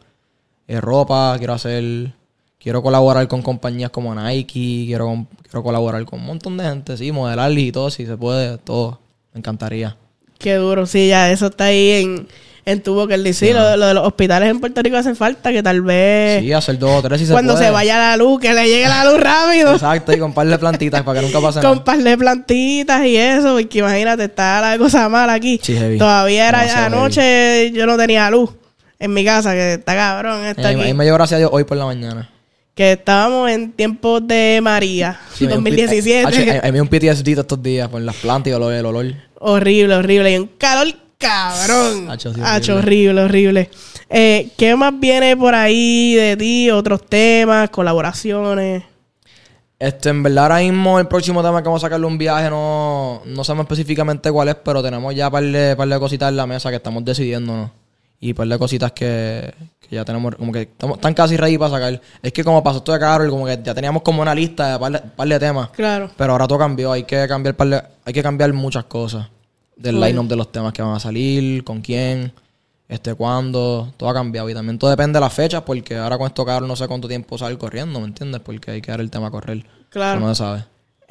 Eh, 0.68 0.80
ropa, 0.80 1.34
quiero 1.38 1.54
hacer, 1.54 2.12
quiero 2.58 2.82
colaborar 2.82 3.26
con 3.28 3.42
compañías 3.42 3.90
como 3.90 4.14
Nike, 4.14 4.84
quiero, 4.86 5.26
quiero 5.42 5.62
colaborar 5.62 6.04
con 6.04 6.20
un 6.20 6.26
montón 6.26 6.56
de 6.56 6.64
gente, 6.64 6.96
sí, 6.96 7.10
modelar 7.10 7.50
y 7.58 7.72
todo, 7.72 7.90
si 7.90 8.06
se 8.06 8.16
puede, 8.16 8.58
todo. 8.58 9.00
Me 9.34 9.38
encantaría. 9.40 9.96
Qué 10.42 10.54
duro, 10.56 10.86
sí, 10.86 11.08
ya 11.08 11.30
eso 11.30 11.46
está 11.46 11.64
ahí 11.66 12.02
en, 12.02 12.26
en 12.64 12.82
tu 12.82 12.94
boca. 12.94 13.14
El 13.14 13.32
sí, 13.34 13.52
lo, 13.52 13.76
lo, 13.76 13.86
de 13.86 13.94
los 13.94 14.06
hospitales 14.06 14.50
en 14.50 14.60
Puerto 14.60 14.82
Rico 14.82 14.96
hace 14.96 15.14
falta, 15.14 15.52
que 15.52 15.62
tal 15.62 15.82
vez... 15.82 16.42
Sí, 16.42 16.52
hacer 16.52 16.78
dos 16.78 16.90
o 16.98 17.02
tres 17.02 17.20
si 17.20 17.26
se 17.26 17.32
Cuando 17.32 17.54
puede. 17.54 17.66
se 17.66 17.70
vaya 17.70 17.98
la 17.98 18.16
luz, 18.16 18.40
que 18.40 18.52
le 18.52 18.66
llegue 18.68 18.88
la 18.88 19.04
luz 19.04 19.20
rápido. 19.20 19.72
Exacto, 19.72 20.12
y 20.12 20.18
con 20.18 20.32
par 20.34 20.46
de 20.46 20.58
plantitas 20.58 21.02
para 21.02 21.20
que 21.20 21.26
nunca 21.26 21.40
pase 21.40 21.60
con 21.62 21.70
nada. 21.72 21.84
par 21.84 21.98
de 21.98 22.18
plantitas 22.18 23.04
y 23.06 23.16
eso, 23.16 23.54
porque 23.54 23.78
imagínate, 23.78 24.24
está 24.24 24.60
la 24.60 24.78
cosa 24.78 25.08
mala 25.08 25.34
aquí. 25.34 25.60
Sí, 25.62 25.74
heavy. 25.76 25.98
Todavía 25.98 26.48
era 26.48 26.60
Demasiado 26.62 26.86
anoche, 26.96 27.70
yo 27.72 27.86
no 27.86 27.96
tenía 27.96 28.28
luz 28.30 28.50
en 28.98 29.12
mi 29.14 29.24
casa, 29.24 29.52
que 29.52 29.74
está 29.74 29.94
cabrón, 29.94 30.44
está 30.44 30.68
aquí. 30.68 30.92
me 30.94 31.04
dio 31.04 31.14
gracias 31.14 31.36
a 31.36 31.38
Dios 31.38 31.50
hoy 31.52 31.64
por 31.64 31.76
la 31.76 31.86
mañana. 31.86 32.28
Que 32.74 32.92
estábamos 32.92 33.50
en 33.50 33.72
tiempos 33.72 34.26
de 34.26 34.60
María, 34.62 35.20
Sí, 35.34 35.44
me 35.44 35.48
dio 35.50 35.58
un 35.58 35.64
pi- 35.64 35.70
2017. 35.72 36.20
eh, 36.20 36.24
Hacho, 36.26 36.40
eh, 36.40 36.56
eh, 36.64 36.72
me 36.72 36.72
dio 36.72 36.82
un 36.82 36.88
PTSD 36.88 37.38
estos 37.38 37.62
días 37.62 37.88
por 37.88 38.00
las 38.00 38.16
plantas 38.16 38.50
y 38.50 38.54
el 38.54 38.56
olor. 38.62 38.72
El 38.72 38.86
olor. 38.86 39.06
horrible, 39.40 39.94
horrible. 39.94 40.32
Y 40.32 40.36
un 40.38 40.50
calor 40.58 40.86
cabrón. 41.18 42.10
Hacho, 42.10 42.32
sí, 42.32 42.70
horrible, 42.72 43.20
horrible. 43.22 43.70
Eh, 44.08 44.48
¿Qué 44.56 44.74
más 44.74 44.98
viene 44.98 45.36
por 45.36 45.54
ahí 45.54 46.14
de 46.14 46.36
ti? 46.36 46.70
Otros 46.70 47.04
temas, 47.06 47.68
colaboraciones. 47.70 48.84
Este, 49.78 50.08
en 50.10 50.22
verdad, 50.22 50.44
ahora 50.44 50.58
mismo 50.60 50.98
el 50.98 51.08
próximo 51.08 51.42
tema 51.42 51.60
que 51.60 51.66
vamos 51.68 51.82
a 51.82 51.86
sacarle 51.86 52.06
un 52.06 52.16
viaje 52.16 52.48
no, 52.48 53.20
no 53.26 53.42
sabemos 53.44 53.64
específicamente 53.64 54.30
cuál 54.30 54.48
es, 54.48 54.54
pero 54.64 54.80
tenemos 54.82 55.12
ya 55.14 55.26
un 55.26 55.32
par 55.32 55.42
de, 55.44 55.74
par 55.76 55.88
de 55.88 55.98
cositas 55.98 56.28
en 56.30 56.36
la 56.36 56.46
mesa 56.46 56.70
que 56.70 56.76
estamos 56.76 57.04
decidiendo, 57.04 57.52
¿no? 57.52 57.81
Y 58.22 58.30
un 58.30 58.34
par 58.36 58.46
de 58.48 58.56
cositas 58.58 58.92
que, 58.92 59.52
que 59.80 59.96
ya 59.96 60.04
tenemos, 60.04 60.34
como 60.36 60.52
que 60.52 60.62
estamos, 60.62 60.96
están 60.96 61.12
casi 61.12 61.36
ready 61.36 61.58
para 61.58 61.72
sacar. 61.72 62.00
Es 62.22 62.32
que 62.32 62.42
como 62.44 62.62
pasó 62.62 62.78
esto 62.78 62.92
de 62.92 62.98
Carol, 63.00 63.28
como 63.28 63.44
que 63.46 63.60
ya 63.62 63.74
teníamos 63.74 64.02
como 64.02 64.22
una 64.22 64.32
lista 64.34 64.72
de 64.74 64.78
par 64.78 64.92
de, 64.92 64.98
par 65.00 65.28
de 65.28 65.38
temas. 65.40 65.68
Claro. 65.70 66.08
Pero 66.16 66.32
ahora 66.32 66.46
todo 66.46 66.58
cambió, 66.58 66.92
hay 66.92 67.02
que 67.02 67.26
cambiar 67.28 67.56
par 67.56 67.68
de- 67.68 67.82
hay 68.04 68.12
que 68.12 68.22
cambiar 68.22 68.52
muchas 68.52 68.84
cosas. 68.84 69.26
Del 69.76 69.96
Bueno. 69.96 70.06
line-up 70.06 70.28
de 70.28 70.36
los 70.36 70.52
temas 70.52 70.72
que 70.72 70.80
van 70.82 70.94
a 70.94 71.00
salir, 71.00 71.64
con 71.64 71.80
quién, 71.80 72.32
este, 72.88 73.14
cuándo, 73.14 73.92
todo 73.96 74.08
ha 74.10 74.14
cambiado. 74.14 74.48
Y 74.48 74.54
también 74.54 74.78
todo 74.78 74.90
depende 74.90 75.16
de 75.18 75.20
las 75.20 75.32
fechas, 75.32 75.62
porque 75.62 75.96
ahora 75.96 76.16
con 76.16 76.28
esto 76.28 76.44
Carol 76.46 76.68
no 76.68 76.76
sé 76.76 76.86
cuánto 76.86 77.08
tiempo 77.08 77.36
sale 77.36 77.58
corriendo, 77.58 77.98
¿me 77.98 78.06
entiendes? 78.06 78.40
Porque 78.44 78.70
hay 78.70 78.80
que 78.82 78.92
dar 78.92 79.00
el 79.00 79.10
tema 79.10 79.26
a 79.26 79.30
correr. 79.32 79.66
Claro. 79.88 80.18
Eso 80.20 80.26
no 80.28 80.34
se 80.34 80.38
sabe. 80.38 80.64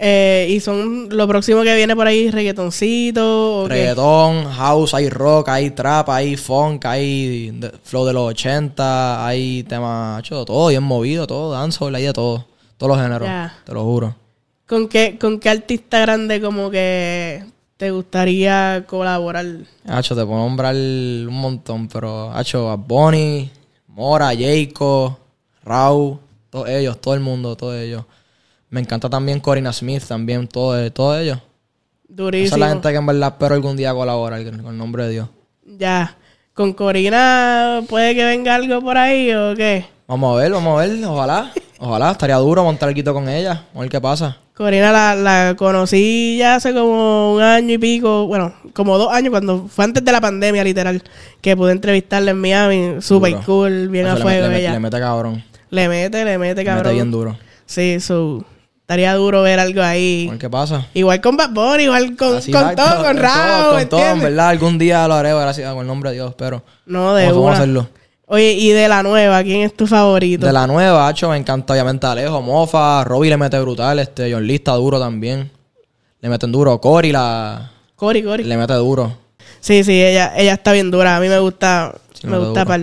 Eh, 0.03 0.47
y 0.49 0.59
son 0.59 1.09
lo 1.15 1.27
próximo 1.27 1.61
que 1.61 1.75
viene 1.75 1.95
por 1.95 2.07
ahí, 2.07 2.31
reggaetoncito. 2.31 3.65
¿o 3.65 3.67
qué? 3.67 3.93
House, 3.95 4.95
hay 4.95 5.09
rock, 5.09 5.49
hay 5.49 5.69
trap, 5.69 6.09
hay 6.09 6.35
funk, 6.37 6.85
hay 6.85 7.53
flow 7.83 8.05
de 8.07 8.13
los 8.13 8.29
80, 8.31 9.23
hay 9.23 9.61
temas, 9.61 10.23
todo 10.23 10.69
bien 10.69 10.81
movido, 10.81 11.27
todo, 11.27 11.51
dancehall, 11.51 11.93
hay 11.93 12.05
de 12.05 12.13
todo. 12.13 12.47
Todos 12.77 12.97
los 12.97 12.99
géneros, 12.99 13.29
te 13.63 13.73
lo 13.73 13.83
juro. 13.83 14.15
¿Con 14.65 14.87
qué, 14.87 15.19
¿Con 15.21 15.39
qué 15.39 15.49
artista 15.51 15.99
grande 15.99 16.41
como 16.41 16.71
que 16.71 17.45
te 17.77 17.91
gustaría 17.91 18.83
colaborar? 18.87 19.45
Hacho, 19.85 20.15
te 20.15 20.25
puedo 20.25 20.39
nombrar 20.39 20.73
un 20.73 21.27
montón, 21.27 21.87
pero 21.87 22.31
Hacho, 22.31 22.75
Bunny, 22.75 23.51
Mora, 23.85 24.29
Jayco, 24.29 25.19
Rau, 25.63 26.19
todos 26.49 26.69
ellos, 26.69 26.99
todo 26.99 27.13
el 27.13 27.19
mundo, 27.19 27.55
todos 27.55 27.75
ellos. 27.75 28.03
Me 28.71 28.79
encanta 28.81 29.09
también 29.09 29.39
Corina 29.39 29.71
Smith, 29.71 30.03
también, 30.07 30.47
todo- 30.47 30.91
todos 30.91 31.19
ellos. 31.21 31.37
Esa 31.37 31.43
Durísimo. 32.07 32.55
es 32.55 32.59
la 32.59 32.69
gente 32.69 32.89
que 32.89 32.95
en 32.95 33.05
verdad 33.05 33.29
espero 33.33 33.53
algún 33.55 33.77
día 33.77 33.93
colaborar, 33.93 34.43
con 34.43 34.65
el 34.65 34.77
nombre 34.77 35.03
de 35.03 35.09
Dios. 35.11 35.29
Ya. 35.77 36.17
¿Con 36.53 36.73
Corina 36.73 37.81
puede 37.87 38.15
que 38.15 38.25
venga 38.25 38.55
algo 38.55 38.81
por 38.81 38.97
ahí 38.97 39.31
o 39.33 39.55
qué? 39.55 39.85
Vamos 40.07 40.35
a 40.35 40.41
ver, 40.41 40.51
vamos 40.51 40.77
a 40.81 40.85
ver, 40.85 41.05
ojalá. 41.05 41.51
Ojalá, 41.79 42.11
estaría 42.11 42.35
duro 42.35 42.63
montar 42.63 42.89
el 42.89 42.95
quito 42.95 43.13
con 43.13 43.27
ella, 43.29 43.63
a 43.73 43.79
ver 43.79 43.89
qué 43.89 43.99
pasa. 44.01 44.37
Corina 44.53 44.91
la, 44.91 45.15
la 45.15 45.55
conocí 45.57 46.37
ya 46.37 46.55
hace 46.55 46.73
como 46.73 47.33
un 47.35 47.41
año 47.41 47.73
y 47.73 47.77
pico, 47.77 48.27
bueno, 48.27 48.53
como 48.73 48.97
dos 48.97 49.11
años, 49.11 49.31
cuando 49.31 49.67
fue 49.67 49.85
antes 49.85 50.03
de 50.05 50.11
la 50.11 50.21
pandemia, 50.21 50.63
literal, 50.63 51.01
que 51.41 51.55
pude 51.57 51.71
entrevistarla 51.71 52.31
en 52.31 52.37
Miami, 52.39 53.01
super 53.01 53.31
Duro. 53.31 53.43
cool, 53.45 53.87
bien 53.89 54.05
a 54.07 54.15
le, 54.15 54.21
fuego 54.21 54.47
le- 54.49 54.59
ella. 54.59 54.73
le 54.73 54.79
mete 54.79 54.99
cabrón. 54.99 55.43
Le 55.71 55.87
mete, 55.89 56.23
le 56.23 56.37
mete, 56.37 56.61
Le 56.61 56.65
cabrón. 56.65 56.83
mete 56.83 56.93
bien 56.93 57.09
duro. 57.11 57.37
Sí, 57.65 57.99
so, 58.01 58.43
estaría 58.91 59.13
duro 59.15 59.41
ver 59.41 59.57
algo 59.57 59.81
ahí. 59.81 60.29
qué 60.37 60.49
pasa. 60.49 60.85
Igual 60.93 61.21
con 61.21 61.37
Bad 61.37 61.51
Bunny, 61.51 61.83
igual 61.83 62.17
con, 62.17 62.35
Así, 62.37 62.51
con 62.51 62.75
todo, 62.75 62.95
con 63.03 63.13
todo, 63.15 63.21
Rao, 63.21 63.71
Con 63.75 63.87
todo, 63.89 64.05
en 64.05 64.19
verdad, 64.19 64.49
algún 64.49 64.77
día 64.77 65.07
lo 65.07 65.13
haré, 65.13 65.33
gracias, 65.33 65.71
con 65.71 65.79
el 65.81 65.87
nombre 65.87 66.09
de 66.09 66.17
Dios, 66.17 66.33
pero 66.37 66.61
No, 66.85 67.15
de 67.15 67.27
vamos, 67.27 67.41
una. 67.45 67.53
hacerlo. 67.53 67.87
Oye, 68.25 68.51
y 68.51 68.69
de 68.71 68.89
la 68.89 69.01
nueva, 69.01 69.41
¿quién 69.43 69.61
es 69.61 69.73
tu 69.77 69.87
favorito? 69.87 70.45
De 70.45 70.51
la 70.51 70.67
nueva, 70.67 71.07
Hacho, 71.07 71.29
me 71.29 71.37
encanta 71.37 71.71
obviamente 71.71 72.05
Alejo, 72.05 72.41
Mofa, 72.41 73.03
Robbie 73.05 73.29
le 73.29 73.37
mete 73.37 73.57
brutal, 73.61 73.97
este, 73.99 74.29
John 74.31 74.45
Lee 74.45 74.55
está 74.55 74.73
duro 74.73 74.99
también. 74.99 75.49
Le 76.19 76.27
meten 76.29 76.51
duro. 76.51 76.79
Cory 76.81 77.13
la, 77.13 77.71
Cori, 77.95 78.21
Cori. 78.23 78.43
le 78.43 78.57
mete 78.57 78.73
duro. 78.73 79.17
Sí, 79.61 79.85
sí, 79.85 80.01
ella, 80.03 80.33
ella 80.35 80.53
está 80.53 80.73
bien 80.73 80.91
dura. 80.91 81.15
A 81.15 81.19
mí 81.21 81.29
me 81.29 81.39
gusta, 81.39 81.93
Sí, 82.13 82.27
me 82.27 82.37
me 82.37 82.45
gusta 82.45 82.65
par. 82.65 82.81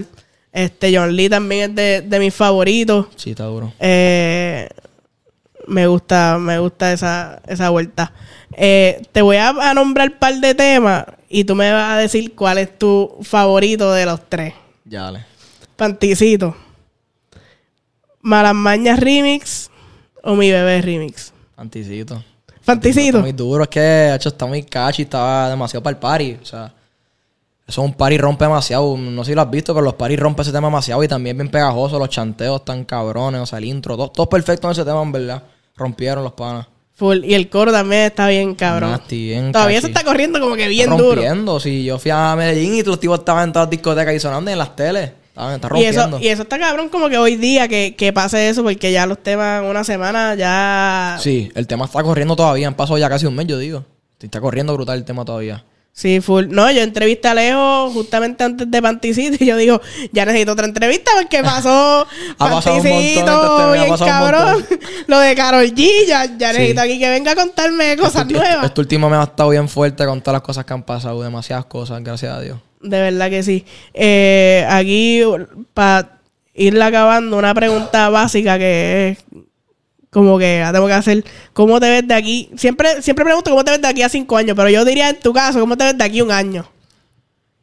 Este, 0.53 0.97
John 0.97 1.15
Lee 1.15 1.29
también 1.29 1.71
es 1.71 1.77
de, 1.77 2.01
de 2.01 2.19
mis 2.19 2.35
favoritos. 2.35 3.07
Sí, 3.17 3.31
está 3.31 3.45
duro. 3.45 3.73
Eh, 3.79 4.69
me 5.69 5.87
gusta, 5.87 6.39
me 6.39 6.59
gusta 6.59 6.93
esa, 6.93 7.41
esa 7.47 7.71
vuelta. 7.71 8.13
Eh, 8.53 9.03
te 9.13 9.23
voy 9.23 9.37
a, 9.37 9.51
a 9.51 9.75
nombrar 9.75 10.11
un 10.11 10.19
par 10.19 10.35
de 10.35 10.55
temas 10.55 11.05
y 11.29 11.45
tú 11.45 11.55
me 11.55 11.71
vas 11.71 11.93
a 11.93 11.99
decir 11.99 12.35
cuál 12.35 12.59
es 12.59 12.79
tu 12.79 13.17
favorito 13.23 13.93
de 13.93 14.07
los 14.07 14.21
tres. 14.29 14.55
Ya, 14.85 15.03
dale. 15.03 15.27
Panticito. 15.77 16.57
Malas 18.21 18.55
Mañas 18.55 18.99
Remix 18.99 19.71
o 20.23 20.35
Mi 20.35 20.51
Bebé 20.51 20.83
Remix. 20.83 21.33
Anticito. 21.57 22.23
Fanticito. 22.63 23.19
Está 23.19 23.21
muy 23.21 23.33
duro, 23.33 23.63
es 23.63 23.69
que 23.69 24.15
hecho, 24.15 24.29
está 24.29 24.45
muy 24.47 24.63
catchy, 24.63 25.03
estaba 25.03 25.49
demasiado 25.49 25.83
para 25.83 25.95
el 25.95 26.01
party. 26.01 26.39
O 26.43 26.45
sea, 26.45 26.73
eso 27.67 27.83
es 27.83 27.89
un 27.89 27.95
party 27.95 28.19
rompe 28.19 28.45
demasiado. 28.45 28.97
No 28.97 29.25
sé 29.25 29.31
si 29.31 29.35
lo 29.35 29.43
has 29.43 29.51
visto, 29.51 29.73
pero 29.73 29.85
los 29.85 29.95
party 29.95 30.17
rompe 30.17 30.43
ese 30.43 30.53
tema 30.53 30.69
demasiado 30.69 31.03
y 31.03 31.09
también 31.09 31.37
bien 31.37 31.51
pegajoso. 31.51 31.99
Los 31.99 32.09
chanteos 32.09 32.65
tan 32.65 32.85
cabrones, 32.85 33.41
o 33.41 33.47
sea, 33.47 33.59
el 33.59 33.65
intro, 33.67 33.97
todo, 33.97 34.11
todo 34.11 34.29
perfecto 34.29 34.67
en 34.67 34.73
ese 34.73 34.85
tema, 34.85 35.03
en 35.03 35.13
verdad. 35.13 35.43
Rompieron 35.79 36.25
los 36.25 36.33
panas. 36.33 36.67
Full. 36.95 37.25
Y 37.25 37.35
el 37.35 37.49
coro 37.49 37.71
también 37.71 38.03
está 38.03 38.27
bien 38.29 38.55
cabrón. 38.57 38.91
Nasty, 38.91 39.29
bien 39.29 39.53
Todavía 39.53 39.77
se 39.81 39.83
catchy. 39.89 39.93
está 39.99 40.05
corriendo 40.05 40.41
como 40.41 40.57
que 40.57 40.67
bien 40.67 40.91
Está 40.91 41.01
duro. 41.03 41.15
rompiendo. 41.15 41.61
Si 41.61 41.85
yo 41.85 41.99
fui 41.99 42.11
a 42.11 42.35
Medellín 42.37 42.75
y 42.75 42.83
los 42.83 42.99
tipos 42.99 43.21
estaban 43.21 43.45
en 43.45 43.53
todas 43.53 43.67
las 43.67 43.71
discotecas 43.71 44.15
y 44.15 44.19
sonando 44.21 44.51
y 44.51 44.53
en 44.55 44.59
las 44.59 44.75
teles. 44.75 45.13
Estaban, 45.29 45.55
está 45.55 45.69
Y 45.79 45.85
eso, 45.85 46.01
rompiendo. 46.01 46.27
y 46.27 46.29
eso 46.29 46.43
está 46.43 46.59
cabrón 46.59 46.89
como 46.89 47.09
que 47.09 47.17
hoy 47.17 47.37
día 47.37 47.69
que, 47.69 47.95
que 47.97 48.13
pase 48.13 48.49
eso, 48.49 48.65
porque 48.65 48.91
ya 48.91 49.07
los 49.07 49.23
temas 49.23 49.63
en 49.63 49.69
una 49.71 49.85
semana 49.85 50.35
ya... 50.35 51.17
Sí, 51.21 51.53
el 51.55 51.69
tema 51.69 51.85
está 51.85 52.03
corriendo 52.03 52.35
todavía. 52.35 52.67
Han 52.67 52.75
pasado 52.75 52.99
ya 52.99 53.09
casi 53.09 53.27
un 53.27 53.37
mes, 53.37 53.47
yo 53.47 53.57
digo. 53.59 53.85
Está 54.21 54.41
corriendo 54.41 54.75
brutal 54.75 54.99
el 54.99 55.05
tema 55.05 55.25
todavía. 55.25 55.65
Sí, 55.93 56.21
full. 56.21 56.47
No, 56.51 56.71
yo 56.71 56.83
entrevisté 56.83 57.27
a 57.27 57.33
Alejo 57.33 57.91
justamente 57.91 58.45
antes 58.45 58.71
de 58.71 58.81
Panticito 58.81 59.37
y 59.43 59.47
yo 59.49 59.57
digo, 59.57 59.81
ya 60.13 60.25
necesito 60.27 60.53
otra 60.53 60.67
entrevista 60.67 61.11
porque 61.19 61.43
pasó 61.43 62.07
Panticito, 62.39 63.73
bien 63.73 63.89
pasado 63.89 64.05
un 64.05 64.09
cabrón. 64.09 64.67
Lo 65.09 65.19
de 65.19 65.35
Carol 65.35 65.67
G, 65.75 66.07
ya, 66.07 66.27
ya 66.39 66.53
Sí. 66.53 66.59
necesito 66.59 66.81
aquí 66.83 66.99
que 67.01 67.11
venga 67.11 67.33
a 67.33 67.35
contarme 67.35 67.97
cosas 67.97 68.23
este, 68.23 68.35
nuevas. 68.35 68.65
Este 68.67 68.81
último 68.81 69.11
mes 69.11 69.19
ha 69.19 69.25
estado 69.25 69.49
bien 69.51 69.69
fuerte 69.69 70.05
con 70.07 70.21
todas 70.21 70.35
las 70.35 70.43
cosas 70.43 70.65
que 70.65 70.73
han 70.73 70.85
pasado. 70.85 71.21
Demasiadas 71.21 71.65
cosas, 71.65 72.01
gracias 72.05 72.33
a 72.33 72.41
Dios. 72.41 72.59
De 72.81 73.01
verdad 73.01 73.29
que 73.29 73.43
sí. 73.43 73.65
Eh, 73.93 74.65
aquí, 74.71 75.21
para 75.75 76.21
irla 76.55 76.87
acabando, 76.87 77.37
una 77.37 77.53
pregunta 77.55 78.09
básica 78.09 78.57
que 78.57 79.09
es 79.11 79.25
como 80.11 80.39
que 80.39 80.61
la 80.61 80.73
tengo 80.73 80.87
que 80.87 80.93
hacer. 80.93 81.25
¿Cómo 81.53 81.81
te 81.81 81.89
ves 81.89 82.09
de 82.09 82.15
aquí? 82.15 82.51
Siempre, 82.57 83.03
siempre 83.03 83.25
pregunto 83.25 83.51
cómo 83.51 83.65
te 83.65 83.73
ves 83.73 83.83
de 83.83 83.89
aquí 83.89 84.03
a 84.03 84.09
cinco 84.09 84.37
años, 84.37 84.57
pero 84.57 84.71
yo 84.71 84.85
diría 84.85 85.11
en 85.11 85.21
tu 85.21 85.33
caso, 85.33 85.61
¿cómo 85.61 85.77
te 85.77 85.85
ves 85.85 85.99
de 85.99 86.05
aquí 86.05 86.21
a 86.21 86.25
un 86.25 86.33
año? 86.33 86.67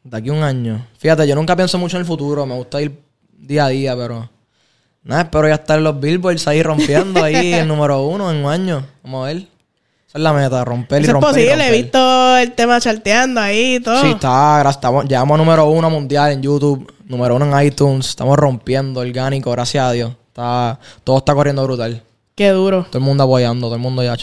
De 0.03 0.17
aquí 0.17 0.29
a 0.29 0.33
un 0.33 0.43
año. 0.43 0.85
Fíjate, 0.97 1.27
yo 1.27 1.35
nunca 1.35 1.55
pienso 1.55 1.77
mucho 1.77 1.97
en 1.97 2.01
el 2.01 2.07
futuro. 2.07 2.45
Me 2.45 2.55
gusta 2.55 2.81
ir 2.81 2.99
día 3.31 3.65
a 3.65 3.69
día, 3.69 3.95
pero... 3.95 4.29
Nada, 5.03 5.21
espero 5.21 5.47
ya 5.47 5.53
estar 5.53 5.77
en 5.77 5.83
los 5.83 5.99
billboards 5.99 6.47
ahí 6.47 6.63
rompiendo 6.63 7.23
ahí 7.23 7.53
el 7.53 7.67
número 7.67 8.01
uno 8.03 8.31
en 8.31 8.37
un 8.37 8.51
año. 8.51 8.85
Vamos 9.03 9.23
a 9.23 9.27
ver. 9.27 9.37
Esa 9.37 10.17
es 10.17 10.23
la 10.23 10.33
meta, 10.33 10.65
romper 10.65 11.01
y 11.01 11.03
Eso 11.03 11.11
es 11.11 11.13
romper 11.13 11.29
y 11.29 11.45
posible, 11.45 11.67
he 11.67 11.71
visto 11.83 12.37
el 12.37 12.53
tema 12.53 12.81
charteando 12.81 13.39
ahí 13.39 13.75
y 13.75 13.79
todo. 13.79 14.01
Sí, 14.01 14.11
está, 14.11 14.59
gracias, 14.59 14.77
estamos, 14.77 15.05
llegamos 15.05 15.35
a 15.35 15.37
número 15.37 15.65
uno 15.65 15.89
mundial 15.91 16.31
en 16.31 16.41
YouTube, 16.41 16.91
número 17.05 17.35
uno 17.35 17.45
en 17.45 17.67
iTunes, 17.67 18.09
estamos 18.09 18.35
rompiendo 18.37 19.01
orgánico, 19.01 19.51
gracias 19.51 19.85
a 19.85 19.91
Dios. 19.91 20.11
Está, 20.29 20.79
todo 21.03 21.19
está 21.19 21.35
corriendo 21.35 21.63
brutal. 21.63 22.01
Qué 22.35 22.49
duro. 22.49 22.85
Todo 22.89 22.99
el 22.99 23.03
mundo 23.05 23.23
apoyando, 23.23 23.67
todo 23.67 23.75
el 23.75 23.81
mundo 23.81 24.03
ya. 24.03 24.15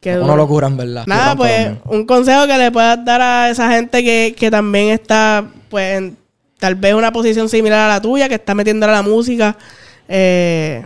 Qué 0.00 0.10
Una 0.16 0.20
duro. 0.20 0.36
locura, 0.36 0.66
en 0.68 0.76
verdad. 0.76 1.04
Nada, 1.06 1.36
pues 1.36 1.72
un 1.84 2.06
consejo 2.06 2.46
que 2.46 2.56
le 2.56 2.70
puedas 2.70 3.04
dar 3.04 3.20
a 3.20 3.50
esa 3.50 3.70
gente 3.72 4.02
que, 4.02 4.34
que 4.36 4.50
también 4.50 4.88
está, 4.88 5.44
pues, 5.68 5.98
en 5.98 6.16
tal 6.58 6.76
vez 6.76 6.94
una 6.94 7.12
posición 7.12 7.48
similar 7.48 7.90
a 7.90 7.94
la 7.94 8.00
tuya, 8.00 8.28
que 8.28 8.36
está 8.36 8.54
metiendo 8.54 8.86
a 8.86 8.90
la 8.90 9.02
música. 9.02 9.56
Eh, 10.08 10.84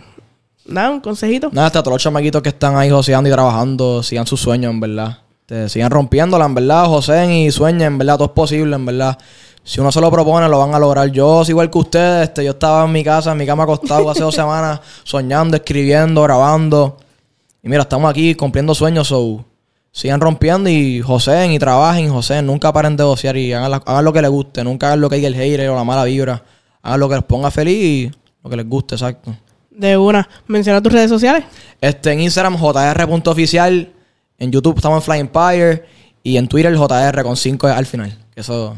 nada, 0.65 0.89
un 0.89 0.99
consejito. 0.99 1.49
Nada, 1.51 1.67
hasta 1.67 1.83
todos 1.83 1.95
los 1.95 2.03
chamaquitos 2.03 2.41
que 2.41 2.49
están 2.49 2.75
ahí 2.75 2.89
joseando 2.89 3.29
y 3.29 3.31
trabajando, 3.31 4.01
sigan 4.01 4.25
sus 4.25 4.39
sueños, 4.41 4.71
en 4.73 4.79
verdad. 4.79 5.19
Te 5.45 5.69
sigan 5.69 5.91
rompiéndola, 5.91 6.45
en 6.45 6.55
verdad, 6.55 6.85
joseen 6.85 7.31
y 7.31 7.51
sueñen, 7.51 7.81
en 7.93 7.97
verdad, 7.99 8.15
todo 8.17 8.25
es 8.25 8.33
posible, 8.33 8.75
en 8.75 8.85
verdad. 8.85 9.17
Si 9.67 9.81
uno 9.81 9.91
se 9.91 9.99
lo 9.99 10.09
propone, 10.09 10.47
lo 10.47 10.59
van 10.59 10.73
a 10.73 10.79
lograr. 10.79 11.09
Yo, 11.11 11.43
igual 11.45 11.69
que 11.69 11.77
ustedes, 11.77 12.29
este, 12.29 12.45
yo 12.45 12.51
estaba 12.51 12.85
en 12.85 12.91
mi 12.93 13.03
casa, 13.03 13.33
en 13.33 13.37
mi 13.37 13.45
cama 13.45 13.63
acostado 13.63 14.09
hace 14.09 14.21
dos 14.21 14.33
semanas, 14.41 14.79
soñando, 15.03 15.57
escribiendo, 15.57 16.21
grabando. 16.23 16.95
Y 17.61 17.67
mira, 17.67 17.81
estamos 17.81 18.09
aquí 18.09 18.33
cumpliendo 18.33 18.73
sueños, 18.73 19.09
so, 19.09 19.43
sigan 19.91 20.21
rompiendo 20.21 20.69
y 20.69 21.01
José 21.01 21.51
y 21.51 21.59
trabajen 21.59 22.09
José 22.09 22.41
nunca 22.41 22.71
paren 22.71 22.95
de 22.95 23.03
vocear 23.03 23.35
y 23.35 23.51
hagan, 23.51 23.71
la- 23.71 23.83
hagan 23.85 24.05
lo 24.05 24.13
que 24.13 24.21
les 24.21 24.31
guste, 24.31 24.63
nunca 24.63 24.87
hagan 24.87 25.01
lo 25.01 25.09
que 25.09 25.17
diga 25.17 25.27
el 25.27 25.35
hater 25.35 25.69
o 25.69 25.75
la 25.75 25.83
mala 25.83 26.05
vibra. 26.05 26.41
Hagan 26.81 26.99
lo 27.01 27.09
que 27.09 27.15
les 27.15 27.23
ponga 27.25 27.51
feliz 27.51 27.75
y 27.75 28.11
lo 28.43 28.49
que 28.49 28.55
les 28.55 28.69
guste, 28.69 28.95
exacto. 28.95 29.35
De 29.69 29.97
una. 29.97 30.29
Menciona 30.47 30.81
tus 30.81 30.93
redes 30.93 31.09
sociales. 31.09 31.43
Este, 31.81 32.13
en 32.13 32.21
Instagram, 32.21 32.57
jr.oficial. 32.57 33.91
En 34.39 34.51
YouTube 34.51 34.77
estamos 34.77 34.99
en 34.99 35.01
Flying 35.03 35.21
Empire. 35.33 35.85
Y 36.23 36.37
en 36.37 36.47
Twitter, 36.47 36.73
JR 36.75 37.23
con 37.23 37.35
5 37.37 37.67
al 37.67 37.85
final. 37.85 38.17
Eso. 38.35 38.77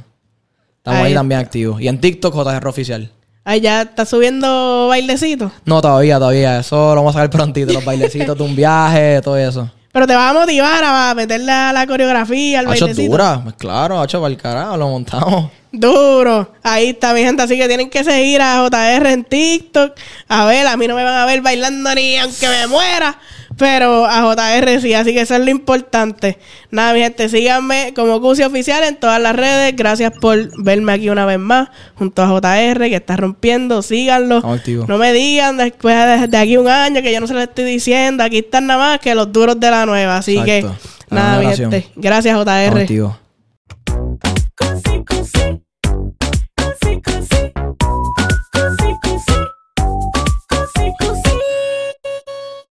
Estamos 0.89 1.07
Ahí 1.07 1.13
también 1.13 1.39
activos. 1.41 1.81
Y 1.81 1.87
en 1.87 1.99
TikTok, 2.01 2.33
JR 2.33 2.67
oficial. 2.67 3.09
Ahí 3.45 3.61
ya 3.61 3.81
está 3.83 4.05
subiendo 4.05 4.87
bailecitos. 4.89 5.51
No, 5.65 5.81
todavía, 5.81 6.17
todavía. 6.19 6.59
Eso 6.59 6.75
lo 6.93 7.01
vamos 7.01 7.15
a 7.15 7.19
sacar 7.19 7.29
prontito. 7.29 7.73
Los 7.73 7.83
bailecitos 7.85 8.37
de 8.37 8.43
un 8.43 8.55
viaje, 8.55 9.21
todo 9.23 9.37
eso. 9.37 9.69
Pero 9.91 10.05
te 10.05 10.13
vas 10.13 10.29
a 10.29 10.39
motivar 10.39 10.83
a 10.83 11.13
meterle 11.15 11.51
a 11.51 11.73
la 11.73 11.87
coreografía, 11.87 12.59
al 12.59 12.67
Hacho 12.67 12.85
bailecito. 12.85 13.11
dura. 13.11 13.39
Pues 13.43 13.55
claro, 13.55 13.99
hacho 13.99 14.21
para 14.21 14.31
el 14.31 14.37
carajo. 14.37 14.77
Lo 14.77 14.89
montamos. 14.89 15.49
Duro. 15.71 16.51
Ahí 16.61 16.89
está 16.89 17.13
mi 17.13 17.21
gente. 17.21 17.41
Así 17.41 17.57
que 17.57 17.67
tienen 17.67 17.89
que 17.89 18.03
seguir 18.03 18.39
a 18.41 18.67
JR 18.69 19.07
en 19.11 19.23
TikTok. 19.23 19.93
A 20.27 20.45
ver, 20.45 20.67
a 20.67 20.77
mí 20.77 20.87
no 20.87 20.95
me 20.95 21.03
van 21.03 21.15
a 21.15 21.25
ver 21.25 21.41
bailando 21.41 21.93
ni 21.95 22.17
aunque 22.17 22.47
me 22.47 22.67
muera. 22.67 23.17
Pero 23.59 24.05
a 24.05 24.21
JR 24.21 24.79
sí, 24.79 24.93
así 24.93 25.13
que 25.13 25.19
eso 25.19 25.35
es 25.35 25.41
lo 25.41 25.51
importante. 25.51 26.37
Nada, 26.71 26.93
mi 26.93 27.01
gente, 27.01 27.27
síganme 27.27 27.93
como 27.93 28.21
Cusi 28.21 28.43
Oficial 28.43 28.85
en 28.85 28.95
todas 28.95 29.21
las 29.21 29.35
redes. 29.35 29.75
Gracias 29.75 30.13
por 30.21 30.49
verme 30.63 30.93
aquí 30.93 31.09
una 31.09 31.25
vez 31.25 31.39
más 31.39 31.67
junto 31.95 32.21
a 32.21 32.27
JR 32.27 32.79
que 32.87 32.95
está 32.95 33.17
rompiendo. 33.17 33.81
Síganlo. 33.81 34.41
No 34.87 34.97
me 34.97 35.11
digan 35.11 35.57
después 35.57 35.93
de, 35.93 36.27
de, 36.27 36.37
aquí 36.37 36.55
un 36.55 36.69
año 36.69 37.01
que 37.01 37.11
yo 37.11 37.19
no 37.19 37.27
se 37.27 37.33
lo 37.33 37.41
estoy 37.41 37.65
diciendo. 37.65 38.23
Aquí 38.23 38.37
están 38.37 38.65
nada 38.65 38.79
más 38.79 38.99
que 38.99 39.13
los 39.13 39.29
duros 39.29 39.59
de 39.59 39.69
la 39.69 39.85
nueva. 39.85 40.15
Así 40.15 40.41
que, 40.43 40.65
nada, 41.09 41.39
mi 41.41 41.53
gente. 41.53 41.85
Gracias, 41.97 42.37
JR. 42.37 42.87